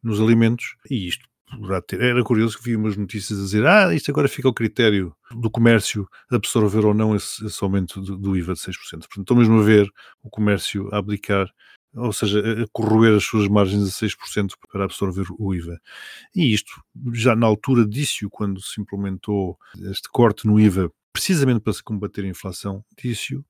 [0.01, 2.01] nos alimentos, e isto poderá ter.
[2.01, 5.49] Era curioso que vi umas notícias a dizer: ah, isto agora fica ao critério do
[5.49, 8.73] comércio absorver ou não esse, esse aumento do, do IVA de 6%.
[8.89, 9.89] Portanto, estou mesmo a ver
[10.23, 11.47] o comércio a abdicar,
[11.95, 15.79] ou seja, a corroer as suas margens a 6% para absorver o IVA.
[16.35, 16.71] E isto,
[17.13, 19.57] já na altura disse-o, quando se implementou
[19.89, 23.45] este corte no IVA precisamente para se combater a inflação, disse-o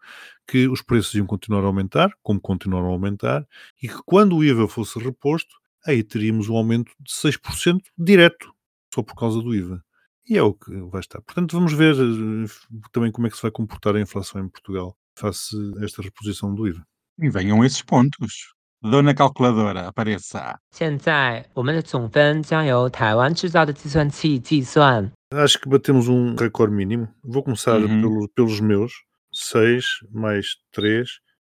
[0.48, 3.48] que os preços iam continuar a aumentar, como continuaram a aumentar,
[3.82, 8.54] e que quando o IVA fosse reposto, aí teríamos um aumento de 6% direto,
[8.94, 9.84] só por causa do IVA.
[10.28, 11.22] E é o que vai estar.
[11.22, 12.48] Portanto, vamos ver eh,
[12.92, 16.54] também como é que se vai comportar a inflação em Portugal face a esta reposição
[16.54, 16.86] do IVA.
[17.19, 18.55] E venham esses pontos.
[18.83, 20.59] Dona Calculadora, apareça.
[20.71, 25.11] 现在我们的总分将由台湾制造的计算器计算。
[25.31, 27.09] Acho que batemos um recorde mínimo.
[27.23, 28.01] Vou começar Uhum.
[28.01, 28.93] pelo- pelos meus.
[29.33, 31.09] 6 mais 3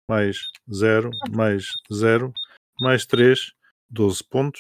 [0.10, 0.38] mais
[0.74, 2.34] 0 mais 0
[2.82, 3.52] mais 3,
[3.90, 4.60] 12 pontos.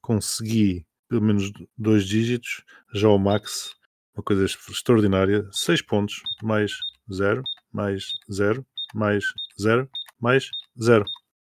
[0.00, 2.62] Consegui pelo menos dois dígitos,
[2.94, 3.74] já o max,
[4.14, 5.46] uma coisa extraordinária.
[5.52, 6.72] 6 pontos mais
[7.12, 9.24] 0 mais 0 mais
[9.60, 9.88] 0
[10.19, 10.49] mais
[10.81, 11.05] 0.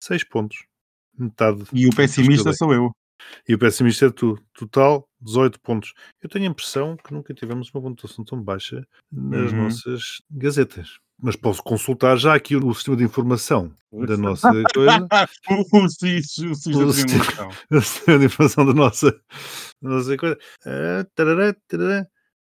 [0.03, 0.65] 6 pontos.
[1.19, 1.65] Metade.
[1.73, 2.91] E o pessimista sou eu.
[3.49, 4.39] e o pessimista é tu.
[4.55, 5.93] Total, 18 pontos.
[6.23, 9.65] Eu tenho a impressão que nunca tivemos uma pontuação tão baixa nas Uhum.
[9.65, 10.99] nossas gazetas.
[11.23, 15.07] mas posso consultar já aqui o sistema de informação da nossa coisa.
[16.95, 17.25] sistema-
[17.71, 19.11] o sistema de informação da nossa,
[19.83, 20.39] da nossa coisa.
[20.65, 22.07] Ah, tarará, tarará.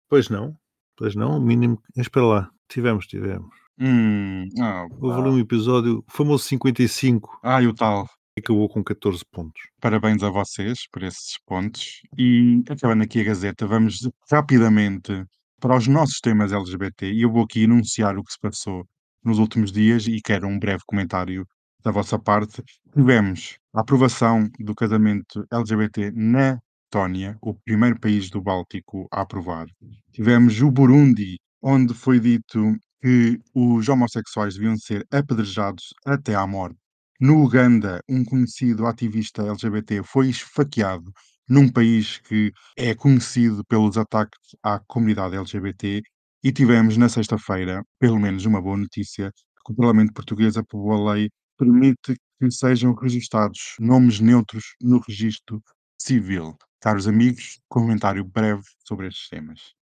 [0.09, 0.57] Pois não,
[0.97, 1.83] pois não, o mínimo.
[1.97, 3.53] Espera lá, tivemos, tivemos.
[3.79, 8.09] Hum, ah, Houve ali um episódio, o famoso 55, ah, e o tal.
[8.39, 9.63] acabou com 14 pontos.
[9.81, 12.01] Parabéns a vocês por esses pontos.
[12.19, 15.25] E acabando aqui a Gazeta, vamos rapidamente
[15.61, 17.13] para os nossos temas LGBT.
[17.13, 18.87] E eu vou aqui enunciar o que se passou
[19.25, 21.47] nos últimos dias e quero um breve comentário
[21.83, 22.63] da vossa parte.
[22.95, 26.59] Tivemos a aprovação do casamento LGBT na
[26.95, 29.67] Letónia, o primeiro país do Báltico a aprovar.
[30.13, 36.79] Tivemos o Burundi, onde foi dito que os homossexuais deviam ser apedrejados até à morte.
[37.21, 41.13] No Uganda, um conhecido ativista LGBT foi esfaqueado
[41.49, 46.03] num país que é conhecido pelos ataques à comunidade LGBT.
[46.45, 49.33] E tivemos na sexta-feira, pelo menos uma boa notícia,
[49.65, 54.99] que o Parlamento Português aprovou a lei que permite que sejam registados nomes neutros no
[54.99, 55.63] registro
[55.99, 56.57] civil.
[56.81, 59.82] Caros amigos, comentário breve sobre estes temas.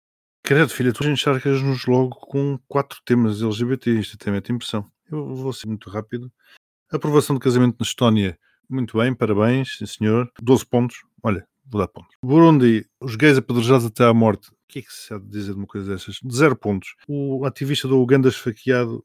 [0.45, 4.86] Credo, filha, tu encharcas-nos logo com quatro temas LGBT, isto até mete impressão.
[5.12, 6.31] Eu vou ser muito rápido.
[6.91, 8.38] Aprovação do casamento na Estónia,
[8.69, 10.31] muito bem, parabéns, senhor.
[10.39, 12.15] 12 pontos, olha, vou dar pontos.
[12.21, 14.49] Burundi, os gays apedrejados até à morte.
[14.51, 16.19] O que é que se há de dizer de uma coisa dessas?
[16.31, 16.93] Zero pontos.
[17.08, 19.03] O ativista do Uganda esfaqueado,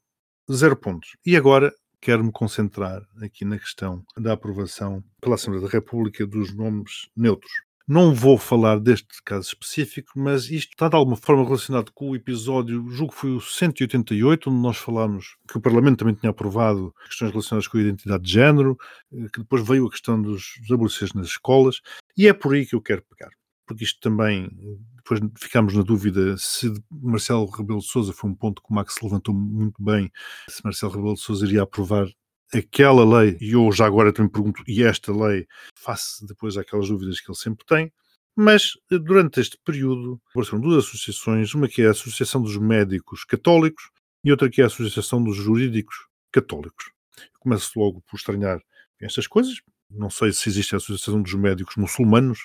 [0.53, 1.17] zero pontos.
[1.25, 1.73] E agora
[2.03, 7.51] quero-me concentrar aqui na questão da aprovação pela Assembleia da República dos nomes neutros.
[7.93, 12.15] Não vou falar deste caso específico, mas isto está de alguma forma relacionado com o
[12.15, 16.95] episódio, julgo que foi o 188, onde nós falámos que o Parlamento também tinha aprovado
[17.09, 18.79] questões relacionadas com a identidade de género,
[19.13, 21.81] eh, que depois veio a questão dos, dos nas escolas,
[22.17, 23.33] e é por aí que eu quero pegar.
[23.67, 24.49] Porque isto também,
[24.95, 28.99] depois ficámos na dúvida se Marcelo Rebelo de Sousa foi um ponto que o Max
[29.03, 30.13] levantou muito bem,
[30.49, 32.07] se Marcelo Rebelo de Sousa iria aprovar
[32.53, 37.21] aquela lei, e eu já agora também pergunto, e esta lei, face depois àquelas dúvidas
[37.21, 37.93] que ele sempre tem,
[38.37, 43.25] mas eh, durante este período apareceram duas associações, uma que é a Associação dos Médicos
[43.25, 43.91] Católicos
[44.25, 45.97] e outra que é a Associação dos Jurídicos
[46.33, 46.91] Católicos.
[47.39, 48.61] Começo logo por estranhar
[49.01, 49.61] estas coisas,
[49.91, 52.39] não sei se existe a Associação dos Médicos Muçulmanos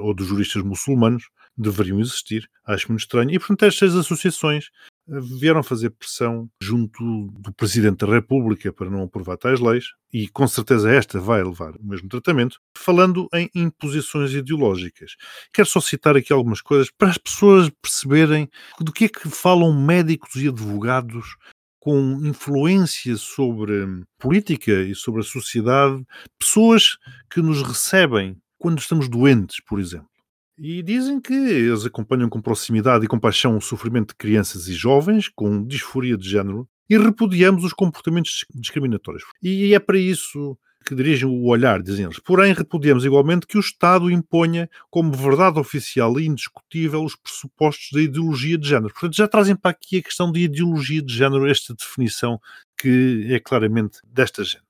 [0.00, 4.70] ou dos Juristas Muçulmanos, deveriam existir, acho muito estranho, e portanto estas associações
[5.08, 10.46] vieram fazer pressão junto do Presidente da República para não aprovar tais leis, e com
[10.48, 15.12] certeza esta vai levar o mesmo tratamento, falando em imposições ideológicas.
[15.52, 18.48] Quero só citar aqui algumas coisas para as pessoas perceberem
[18.80, 21.36] do que é que falam médicos e advogados
[21.78, 26.04] com influência sobre hum, política e sobre a sociedade,
[26.36, 26.96] pessoas
[27.30, 30.15] que nos recebem quando estamos doentes, por exemplo.
[30.58, 35.28] E dizem que eles acompanham com proximidade e compaixão o sofrimento de crianças e jovens
[35.28, 39.24] com disforia de género e repudiamos os comportamentos discriminatórios.
[39.42, 42.20] E é para isso que dirigem o olhar, dizem eles.
[42.20, 48.00] Porém, repudiamos igualmente que o Estado imponha como verdade oficial e indiscutível os pressupostos da
[48.00, 48.92] ideologia de género.
[48.92, 52.40] Portanto, já trazem para aqui a questão de ideologia de género, esta definição
[52.78, 54.62] que é claramente desta gente.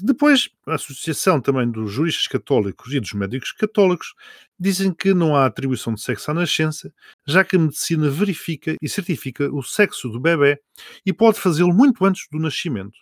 [0.00, 4.14] Depois, a Associação também dos Juristas Católicos e dos Médicos Católicos
[4.58, 6.92] dizem que não há atribuição de sexo à nascença,
[7.26, 10.58] já que a medicina verifica e certifica o sexo do bebê
[11.04, 12.98] e pode fazê-lo muito antes do nascimento,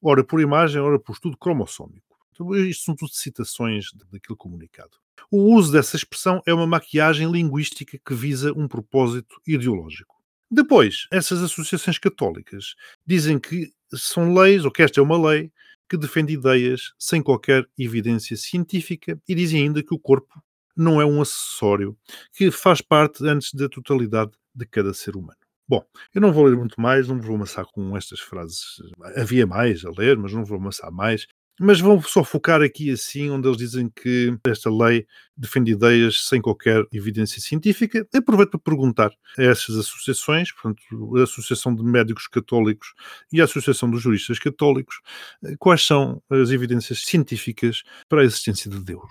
[0.00, 2.16] ora por imagem, ora por estudo cromossómico.
[2.32, 4.92] Então, isto são tudo citações daquele comunicado.
[5.30, 10.14] O uso dessa expressão é uma maquiagem linguística que visa um propósito ideológico.
[10.50, 12.74] Depois, essas associações católicas
[13.04, 15.50] dizem que são leis, ou que esta é uma lei,
[15.88, 20.32] que defende ideias sem qualquer evidência científica e dizem ainda que o corpo
[20.76, 21.96] não é um acessório
[22.32, 25.38] que faz parte antes da totalidade de cada ser humano.
[25.68, 28.80] Bom, eu não vou ler muito mais, não vou amassar com estas frases.
[29.16, 31.26] Havia mais a ler, mas não vou amassar mais.
[31.60, 36.40] Mas vou só focar aqui assim, onde eles dizem que esta lei defende ideias sem
[36.40, 38.06] qualquer evidência científica.
[38.14, 42.94] Aproveito para perguntar a essas associações, portanto, a Associação de Médicos Católicos
[43.32, 45.00] e a Associação dos Juristas Católicos,
[45.44, 49.08] eh, quais são as evidências científicas para a existência de Deus?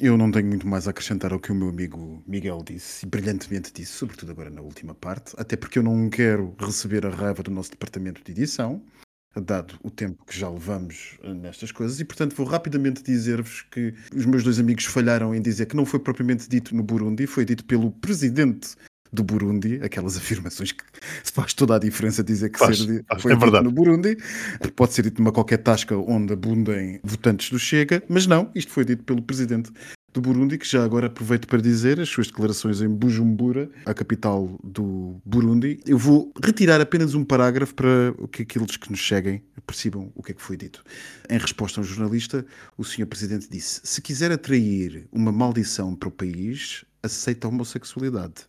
[0.00, 3.08] Eu não tenho muito mais a acrescentar ao que o meu amigo Miguel disse, e
[3.08, 7.42] brilhantemente disse, sobretudo agora na última parte, até porque eu não quero receber a raiva
[7.42, 8.80] do nosso departamento de edição,
[9.40, 13.94] dado o tempo que já levamos eh, nestas coisas, e portanto vou rapidamente dizer-vos que
[14.14, 17.44] os meus dois amigos falharam em dizer que não foi propriamente dito no Burundi, foi
[17.44, 18.70] dito pelo presidente
[19.12, 20.84] do Burundi, aquelas afirmações que
[21.32, 23.64] faz toda a diferença dizer que Faz, ser, faz, foi é dito verdade.
[23.64, 24.16] no Burundi,
[24.76, 28.84] pode ser dito numa qualquer tasca onde abundem votantes do Chega, mas não, isto foi
[28.84, 29.70] dito pelo presidente
[30.18, 34.58] do Burundi, que já agora aproveito para dizer as suas declarações em Bujumbura, a capital
[34.64, 35.78] do Burundi.
[35.86, 40.32] Eu vou retirar apenas um parágrafo para que aqueles que nos cheguem percebam o que
[40.32, 40.82] é que foi dito.
[41.30, 42.44] Em resposta a um jornalista,
[42.76, 48.48] o senhor presidente disse: Se quiser atrair uma maldição para o país, aceita a homossexualidade.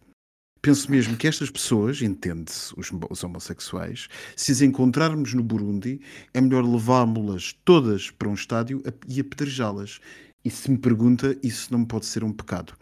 [0.62, 6.02] Penso mesmo que estas pessoas, entende-se, os, os homossexuais, se as encontrarmos no Burundi,
[6.34, 10.02] é melhor levá-las todas para um estádio e apedrejá-las.
[10.44, 12.74] E se me pergunta, isso não pode ser um pecado.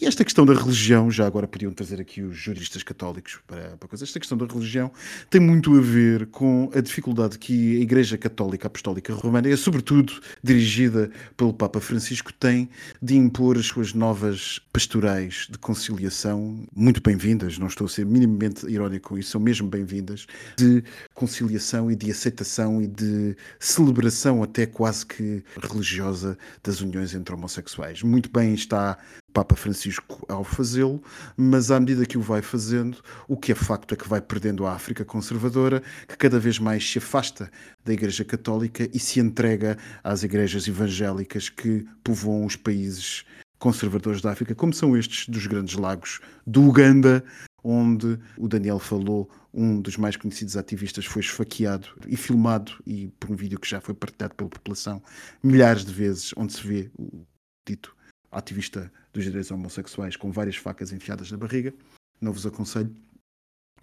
[0.00, 3.86] E esta questão da religião, já agora podiam trazer aqui os juristas católicos para, para
[3.86, 4.04] coisa.
[4.04, 4.90] Esta questão da religião
[5.28, 10.22] tem muito a ver com a dificuldade que a Igreja Católica Apostólica Romana, e sobretudo
[10.42, 12.70] dirigida pelo Papa Francisco, tem
[13.02, 18.66] de impor as suas novas pastorais de conciliação, muito bem-vindas, não estou a ser minimamente
[18.66, 20.82] irónico com isso, são mesmo bem-vindas, de
[21.12, 28.02] conciliação e de aceitação e de celebração até quase que religiosa das uniões entre homossexuais.
[28.02, 28.96] Muito bem está
[29.32, 31.02] Papa Francisco ao fazê-lo,
[31.36, 34.66] mas à medida que o vai fazendo, o que é facto é que vai perdendo
[34.66, 37.50] a África conservadora, que cada vez mais se afasta
[37.84, 43.24] da Igreja Católica e se entrega às igrejas evangélicas que povoam os países
[43.58, 47.24] conservadores da África, como são estes dos Grandes Lagos, do Uganda,
[47.62, 53.30] onde o Daniel falou, um dos mais conhecidos ativistas foi esfaqueado e filmado, e por
[53.30, 55.02] um vídeo que já foi partilhado pela população
[55.42, 57.26] milhares de vezes, onde se vê o
[57.66, 57.94] dito
[58.30, 61.74] ativista dos direitos homossexuais com várias facas enfiadas na barriga.
[62.20, 62.94] Não vos aconselho.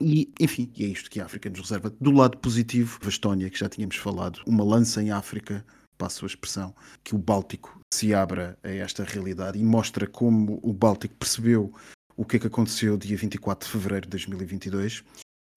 [0.01, 1.89] E, enfim, é isto que a África nos reserva.
[2.01, 5.63] Do lado positivo, a Estónia, que já tínhamos falado, uma lança em África,
[5.97, 10.74] passo a expressão, que o Báltico se abra a esta realidade e mostra como o
[10.74, 11.74] Báltico percebeu
[12.15, 15.03] o que é que aconteceu dia 24 de fevereiro de 2022.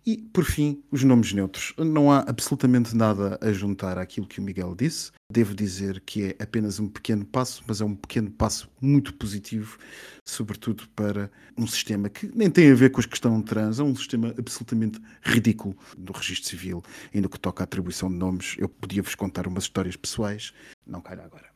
[0.05, 1.73] E, por fim, os nomes neutros.
[1.79, 5.13] Não há absolutamente nada a juntar àquilo que o Miguel disse.
[5.31, 9.79] Devo dizer que é apenas um pequeno passo, mas é um pequeno passo muito positivo,
[10.27, 13.95] sobretudo para um sistema que nem tem a ver com a questão trans, é um
[13.95, 16.83] sistema absolutamente ridículo do registro civil
[17.15, 18.57] e no que toca à atribuição de nomes.
[18.59, 20.53] Eu podia-vos contar umas histórias pessoais,
[20.85, 21.52] não calha agora.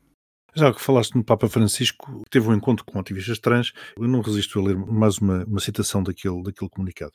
[0.57, 4.59] Já que falaste no Papa Francisco, teve um encontro com ativistas trans, eu não resisto
[4.59, 7.12] a ler mais uma, uma citação daquele, daquele comunicado.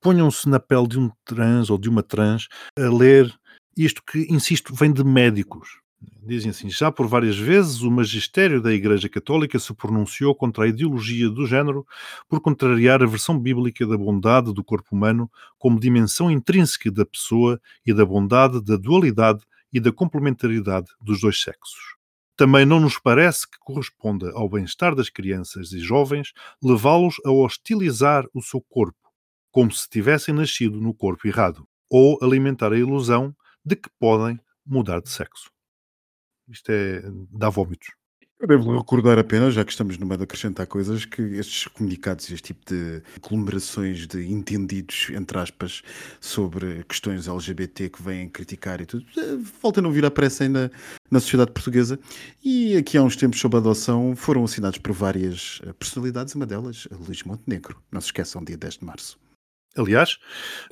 [0.00, 2.46] Ponham-se na pele de um trans ou de uma trans
[2.78, 3.28] a ler
[3.76, 5.80] isto que, insisto, vem de médicos.
[6.22, 10.68] Dizem assim: já por várias vezes o magistério da Igreja Católica se pronunciou contra a
[10.68, 11.84] ideologia do género
[12.28, 17.60] por contrariar a versão bíblica da bondade do corpo humano como dimensão intrínseca da pessoa
[17.84, 19.42] e da bondade da dualidade
[19.72, 21.99] e da complementaridade dos dois sexos.
[22.40, 26.32] Também não nos parece que corresponda ao bem-estar das crianças e jovens
[26.64, 29.12] levá-los a hostilizar o seu corpo,
[29.50, 35.02] como se tivessem nascido no corpo errado, ou alimentar a ilusão de que podem mudar
[35.02, 35.50] de sexo.
[36.48, 37.02] Isto é.
[37.30, 37.99] dá vómitos.
[38.40, 42.24] Eu devo recordar apenas, já que estamos no meio de acrescentar coisas, que estes comunicados,
[42.30, 45.82] este tipo de aglomerações de entendidos, entre aspas,
[46.18, 50.44] sobre questões LGBT que vêm criticar e tudo, eh, voltam a não vir à pressa
[50.44, 50.72] ainda
[51.10, 52.00] na sociedade portuguesa.
[52.42, 56.88] E aqui há uns tempos, sob adoção, foram assinados por várias eh, personalidades, uma delas,
[57.06, 57.76] Luís Montenegro.
[57.92, 59.18] Não se esqueçam, dia 10 de março.
[59.76, 60.18] Aliás,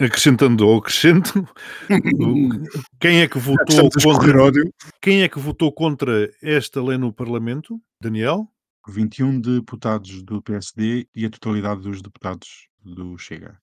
[0.01, 1.49] acrescentando ao acrescento,
[1.89, 1.89] o-
[3.01, 4.53] quem é que votou contra,
[5.01, 7.81] quem é que votou contra esta lei no Parlamento?
[8.03, 8.47] Daniel?
[8.89, 13.59] 21 deputados do PSD e a totalidade dos deputados do Chega.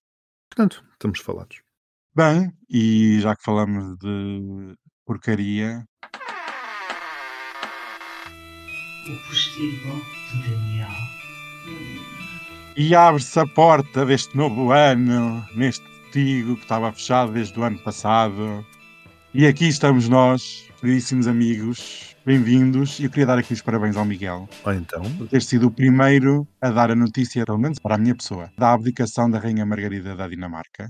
[0.49, 1.57] Portanto, estamos falados.
[2.15, 4.75] Bem, e já que falamos de
[5.05, 5.83] porcaria,
[9.07, 10.89] O postigo de Daniel.
[12.75, 18.65] E abre-se a porta deste novo ano, neste que estava fechado desde o ano passado.
[19.33, 22.99] E aqui estamos nós, queridíssimos amigos, bem-vindos.
[23.01, 25.71] E eu queria dar aqui os parabéns ao Miguel Ou então, por ter sido o
[25.71, 29.65] primeiro a dar a notícia, pelo menos para a minha pessoa, da abdicação da Rainha
[29.65, 30.89] Margarida da Dinamarca.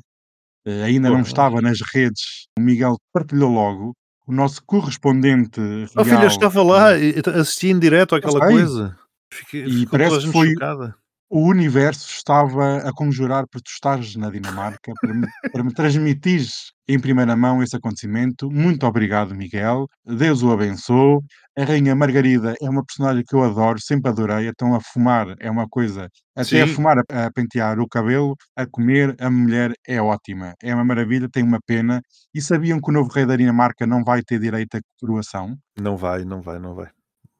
[0.67, 3.93] Eh, ainda não estava nas redes, o Miguel partilhou logo.
[4.27, 5.59] O nosso correspondente
[5.95, 8.95] oh filha, real- estava lá, e- e assisti em direto àquela coisa.
[9.33, 10.95] Fiquei, E parece que foi- chocada.
[11.35, 16.71] O universo estava a conjurar para tu estares na Dinamarca, para me, para me transmitires
[16.87, 18.49] em primeira mão esse acontecimento.
[18.49, 19.85] Muito obrigado, Miguel.
[20.05, 21.19] Deus o abençoe.
[21.57, 24.47] A Rainha Margarida é uma personagem que eu adoro, sempre adorei.
[24.47, 26.07] Então, a fumar é uma coisa.
[26.33, 26.73] Até a Sim.
[26.75, 30.53] fumar, a, a pentear o cabelo, a comer, a mulher é ótima.
[30.63, 32.01] É uma maravilha, tem uma pena.
[32.33, 35.53] E sabiam que o novo rei da Dinamarca não vai ter direito à coroação?
[35.77, 36.87] Não vai, não vai, não vai.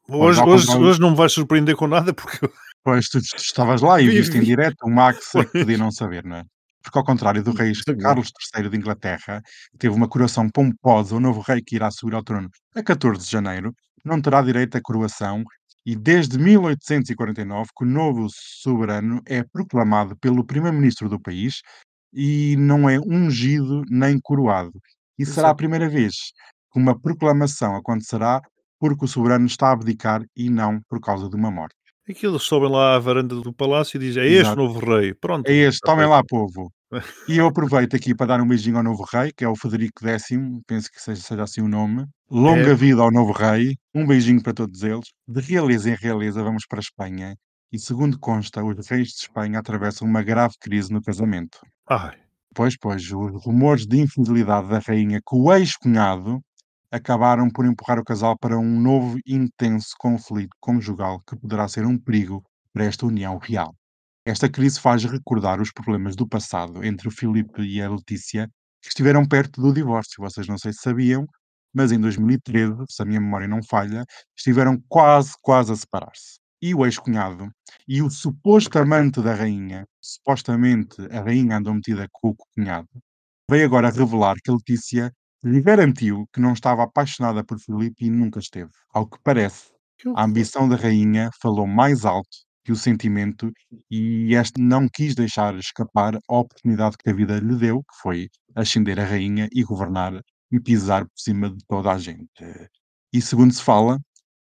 [0.06, 2.38] Hoje, hoje, hoje não me vais surpreender com nada porque
[2.86, 5.76] Pois tu, tu estavas lá e Vi, viste em direto, o Max é que podia
[5.76, 6.44] não saber, não é?
[6.84, 7.72] Porque ao contrário do rei.
[8.00, 12.14] Carlos III de Inglaterra, que teve uma coroação pomposa, o novo rei que irá subir
[12.14, 13.74] ao trono a 14 de janeiro,
[14.04, 15.42] não terá direito à coroação
[15.84, 21.62] E desde 1849 que o novo soberano é proclamado pelo primeiro-ministro do país
[22.12, 24.70] e não é ungido nem coroado.
[25.18, 26.14] E será a primeira vez
[26.72, 28.40] que uma proclamação acontecerá
[28.78, 31.85] porque o soberano está a abdicar e não por causa de uma morte.
[32.08, 34.60] Aquilo sobem lá à varanda do palácio e dizem: É este Exato.
[34.60, 35.12] o novo rei.
[35.14, 35.48] Pronto.
[35.48, 36.70] É este, tomem lá, povo.
[37.28, 40.06] E eu aproveito aqui para dar um beijinho ao novo rei, que é o Federico
[40.06, 40.28] X,
[40.68, 42.06] penso que seja, seja assim o nome.
[42.30, 42.74] Longa É.
[42.74, 45.06] vida ao novo rei, um beijinho para todos eles.
[45.26, 47.34] De realeza em realeza, vamos para a Espanha.
[47.72, 51.58] E segundo consta, os reis de Espanha atravessam uma grave crise no casamento.
[51.90, 52.16] Ai,
[52.54, 56.40] Pois, pois, os rumores de infidelidade da rainha com o ex-cunhado
[56.96, 61.98] acabaram por empurrar o casal para um novo intenso conflito conjugal que poderá ser um
[61.98, 62.42] perigo
[62.72, 63.74] para esta união real.
[64.26, 68.48] Esta crise faz recordar os problemas do passado entre o Filipe e a Letícia,
[68.82, 70.16] que estiveram perto do divórcio.
[70.18, 71.26] Vocês não sei se sabiam,
[71.72, 74.04] mas em 2013, se a minha memória não falha,
[74.36, 76.38] estiveram quase, quase a separar-se.
[76.60, 77.50] E o ex-cunhado
[77.86, 82.88] e o suposto amante da rainha, supostamente a rainha andou metida com o cunhado,
[83.48, 85.12] veio agora revelar que a Letícia
[85.44, 88.70] lhe garantiu que não estava apaixonada por Filipe e nunca esteve.
[88.92, 89.70] Ao que parece,
[90.14, 92.28] a ambição da rainha falou mais alto
[92.64, 93.52] que o sentimento
[93.90, 98.28] e este não quis deixar escapar a oportunidade que a vida lhe deu, que foi
[98.56, 100.20] ascender a rainha e governar
[100.50, 102.28] e pisar por cima de toda a gente.
[103.12, 104.00] E segundo se fala,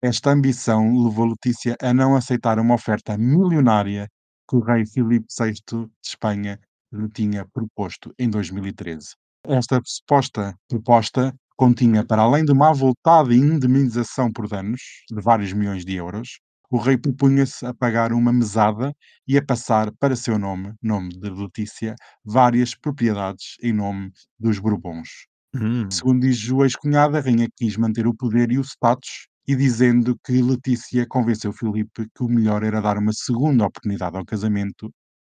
[0.03, 4.09] esta ambição levou Letícia a não aceitar uma oferta milionária
[4.49, 6.59] que o rei Filipe VI de Espanha
[6.93, 9.09] lhe tinha proposto em 2013.
[9.49, 14.81] Esta suposta proposta continha, para além de uma avultada indemnização por danos
[15.11, 16.41] de vários milhões de euros,
[16.71, 18.93] o rei propunha-se a pagar uma mesada
[19.27, 21.95] e a passar para seu nome, nome de Letícia,
[22.25, 25.09] várias propriedades em nome dos Bourbons.
[25.55, 25.89] Hum.
[25.91, 30.19] Segundo diz o ex-cunhado, a rainha quis manter o poder e o status e dizendo
[30.25, 34.93] que Letícia convenceu Filipe que o melhor era dar uma segunda oportunidade ao casamento.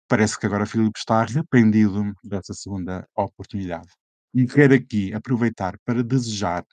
[0.10, 3.88] Parece que agora Filipe está arrependido dessa segunda oportunidade.
[4.34, 6.64] E quero aqui aproveitar para desejar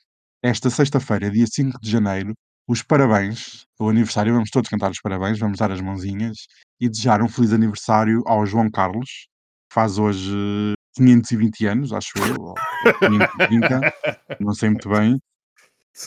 [0.43, 2.34] esta sexta-feira, dia 5 de janeiro,
[2.66, 6.47] os parabéns, o aniversário, vamos todos cantar os parabéns, vamos dar as mãozinhas
[6.80, 9.28] e desejar um feliz aniversário ao João Carlos,
[9.68, 12.55] que faz hoje 520 anos, acho eu, ou
[13.01, 13.80] 530,
[14.41, 15.20] não sei muito bem,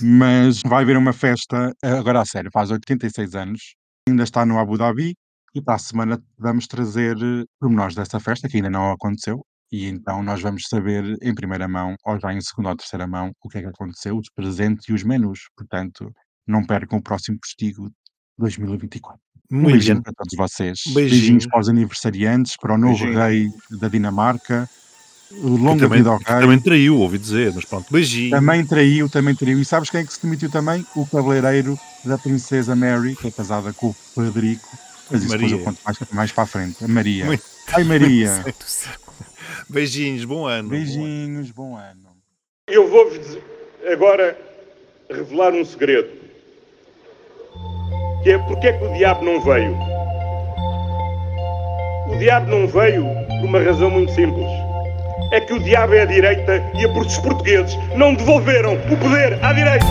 [0.01, 3.75] mas vai haver uma festa, agora a sério, faz 86 anos,
[4.07, 5.13] ainda está no Abu Dhabi
[5.55, 9.85] e para a semana vamos trazer eh, pormenores dessa festa, que ainda não aconteceu, e
[9.85, 13.49] então nós vamos saber em primeira mão, ou já em segunda ou terceira mão, o
[13.49, 15.41] que é que aconteceu, os presentes e os menus.
[15.55, 16.11] Portanto,
[16.47, 17.89] não percam o próximo postigo
[18.37, 19.19] 2024.
[19.51, 20.03] Um Muito beijinho bem.
[20.03, 20.79] para todos vocês.
[20.87, 21.09] Beijinho.
[21.09, 23.19] Beijinhos para os aniversariantes, para o novo Beijinho.
[23.19, 24.69] rei da Dinamarca.
[25.31, 26.41] Longa também, vida ao rei.
[26.41, 28.31] também traiu, ouvi dizer, mas pronto, beijinho.
[28.31, 29.59] Também traiu, também traiu.
[29.59, 30.83] E sabes quem é que se demitiu também?
[30.95, 34.67] O cabeleireiro da princesa Mary, que é casada com o Frederico.
[35.11, 35.65] Mas isso depois eu Maria.
[35.65, 36.83] conto mais, mais para a frente.
[36.83, 37.25] A Maria.
[37.25, 37.43] Muito-
[37.73, 38.45] Ai, Maria.
[39.69, 40.69] Beijinhos, bom ano.
[40.69, 42.09] Beijinhos, bom ano.
[42.67, 43.37] Eu vou-vos
[43.91, 44.37] agora
[45.09, 46.09] revelar um segredo.
[48.23, 49.75] Que é porque é que o diabo não veio?
[52.11, 54.47] O diabo não veio por uma razão muito simples.
[55.31, 58.97] É que o diabo é à direita e é porque os portugueses não devolveram o
[58.97, 59.85] poder à direita.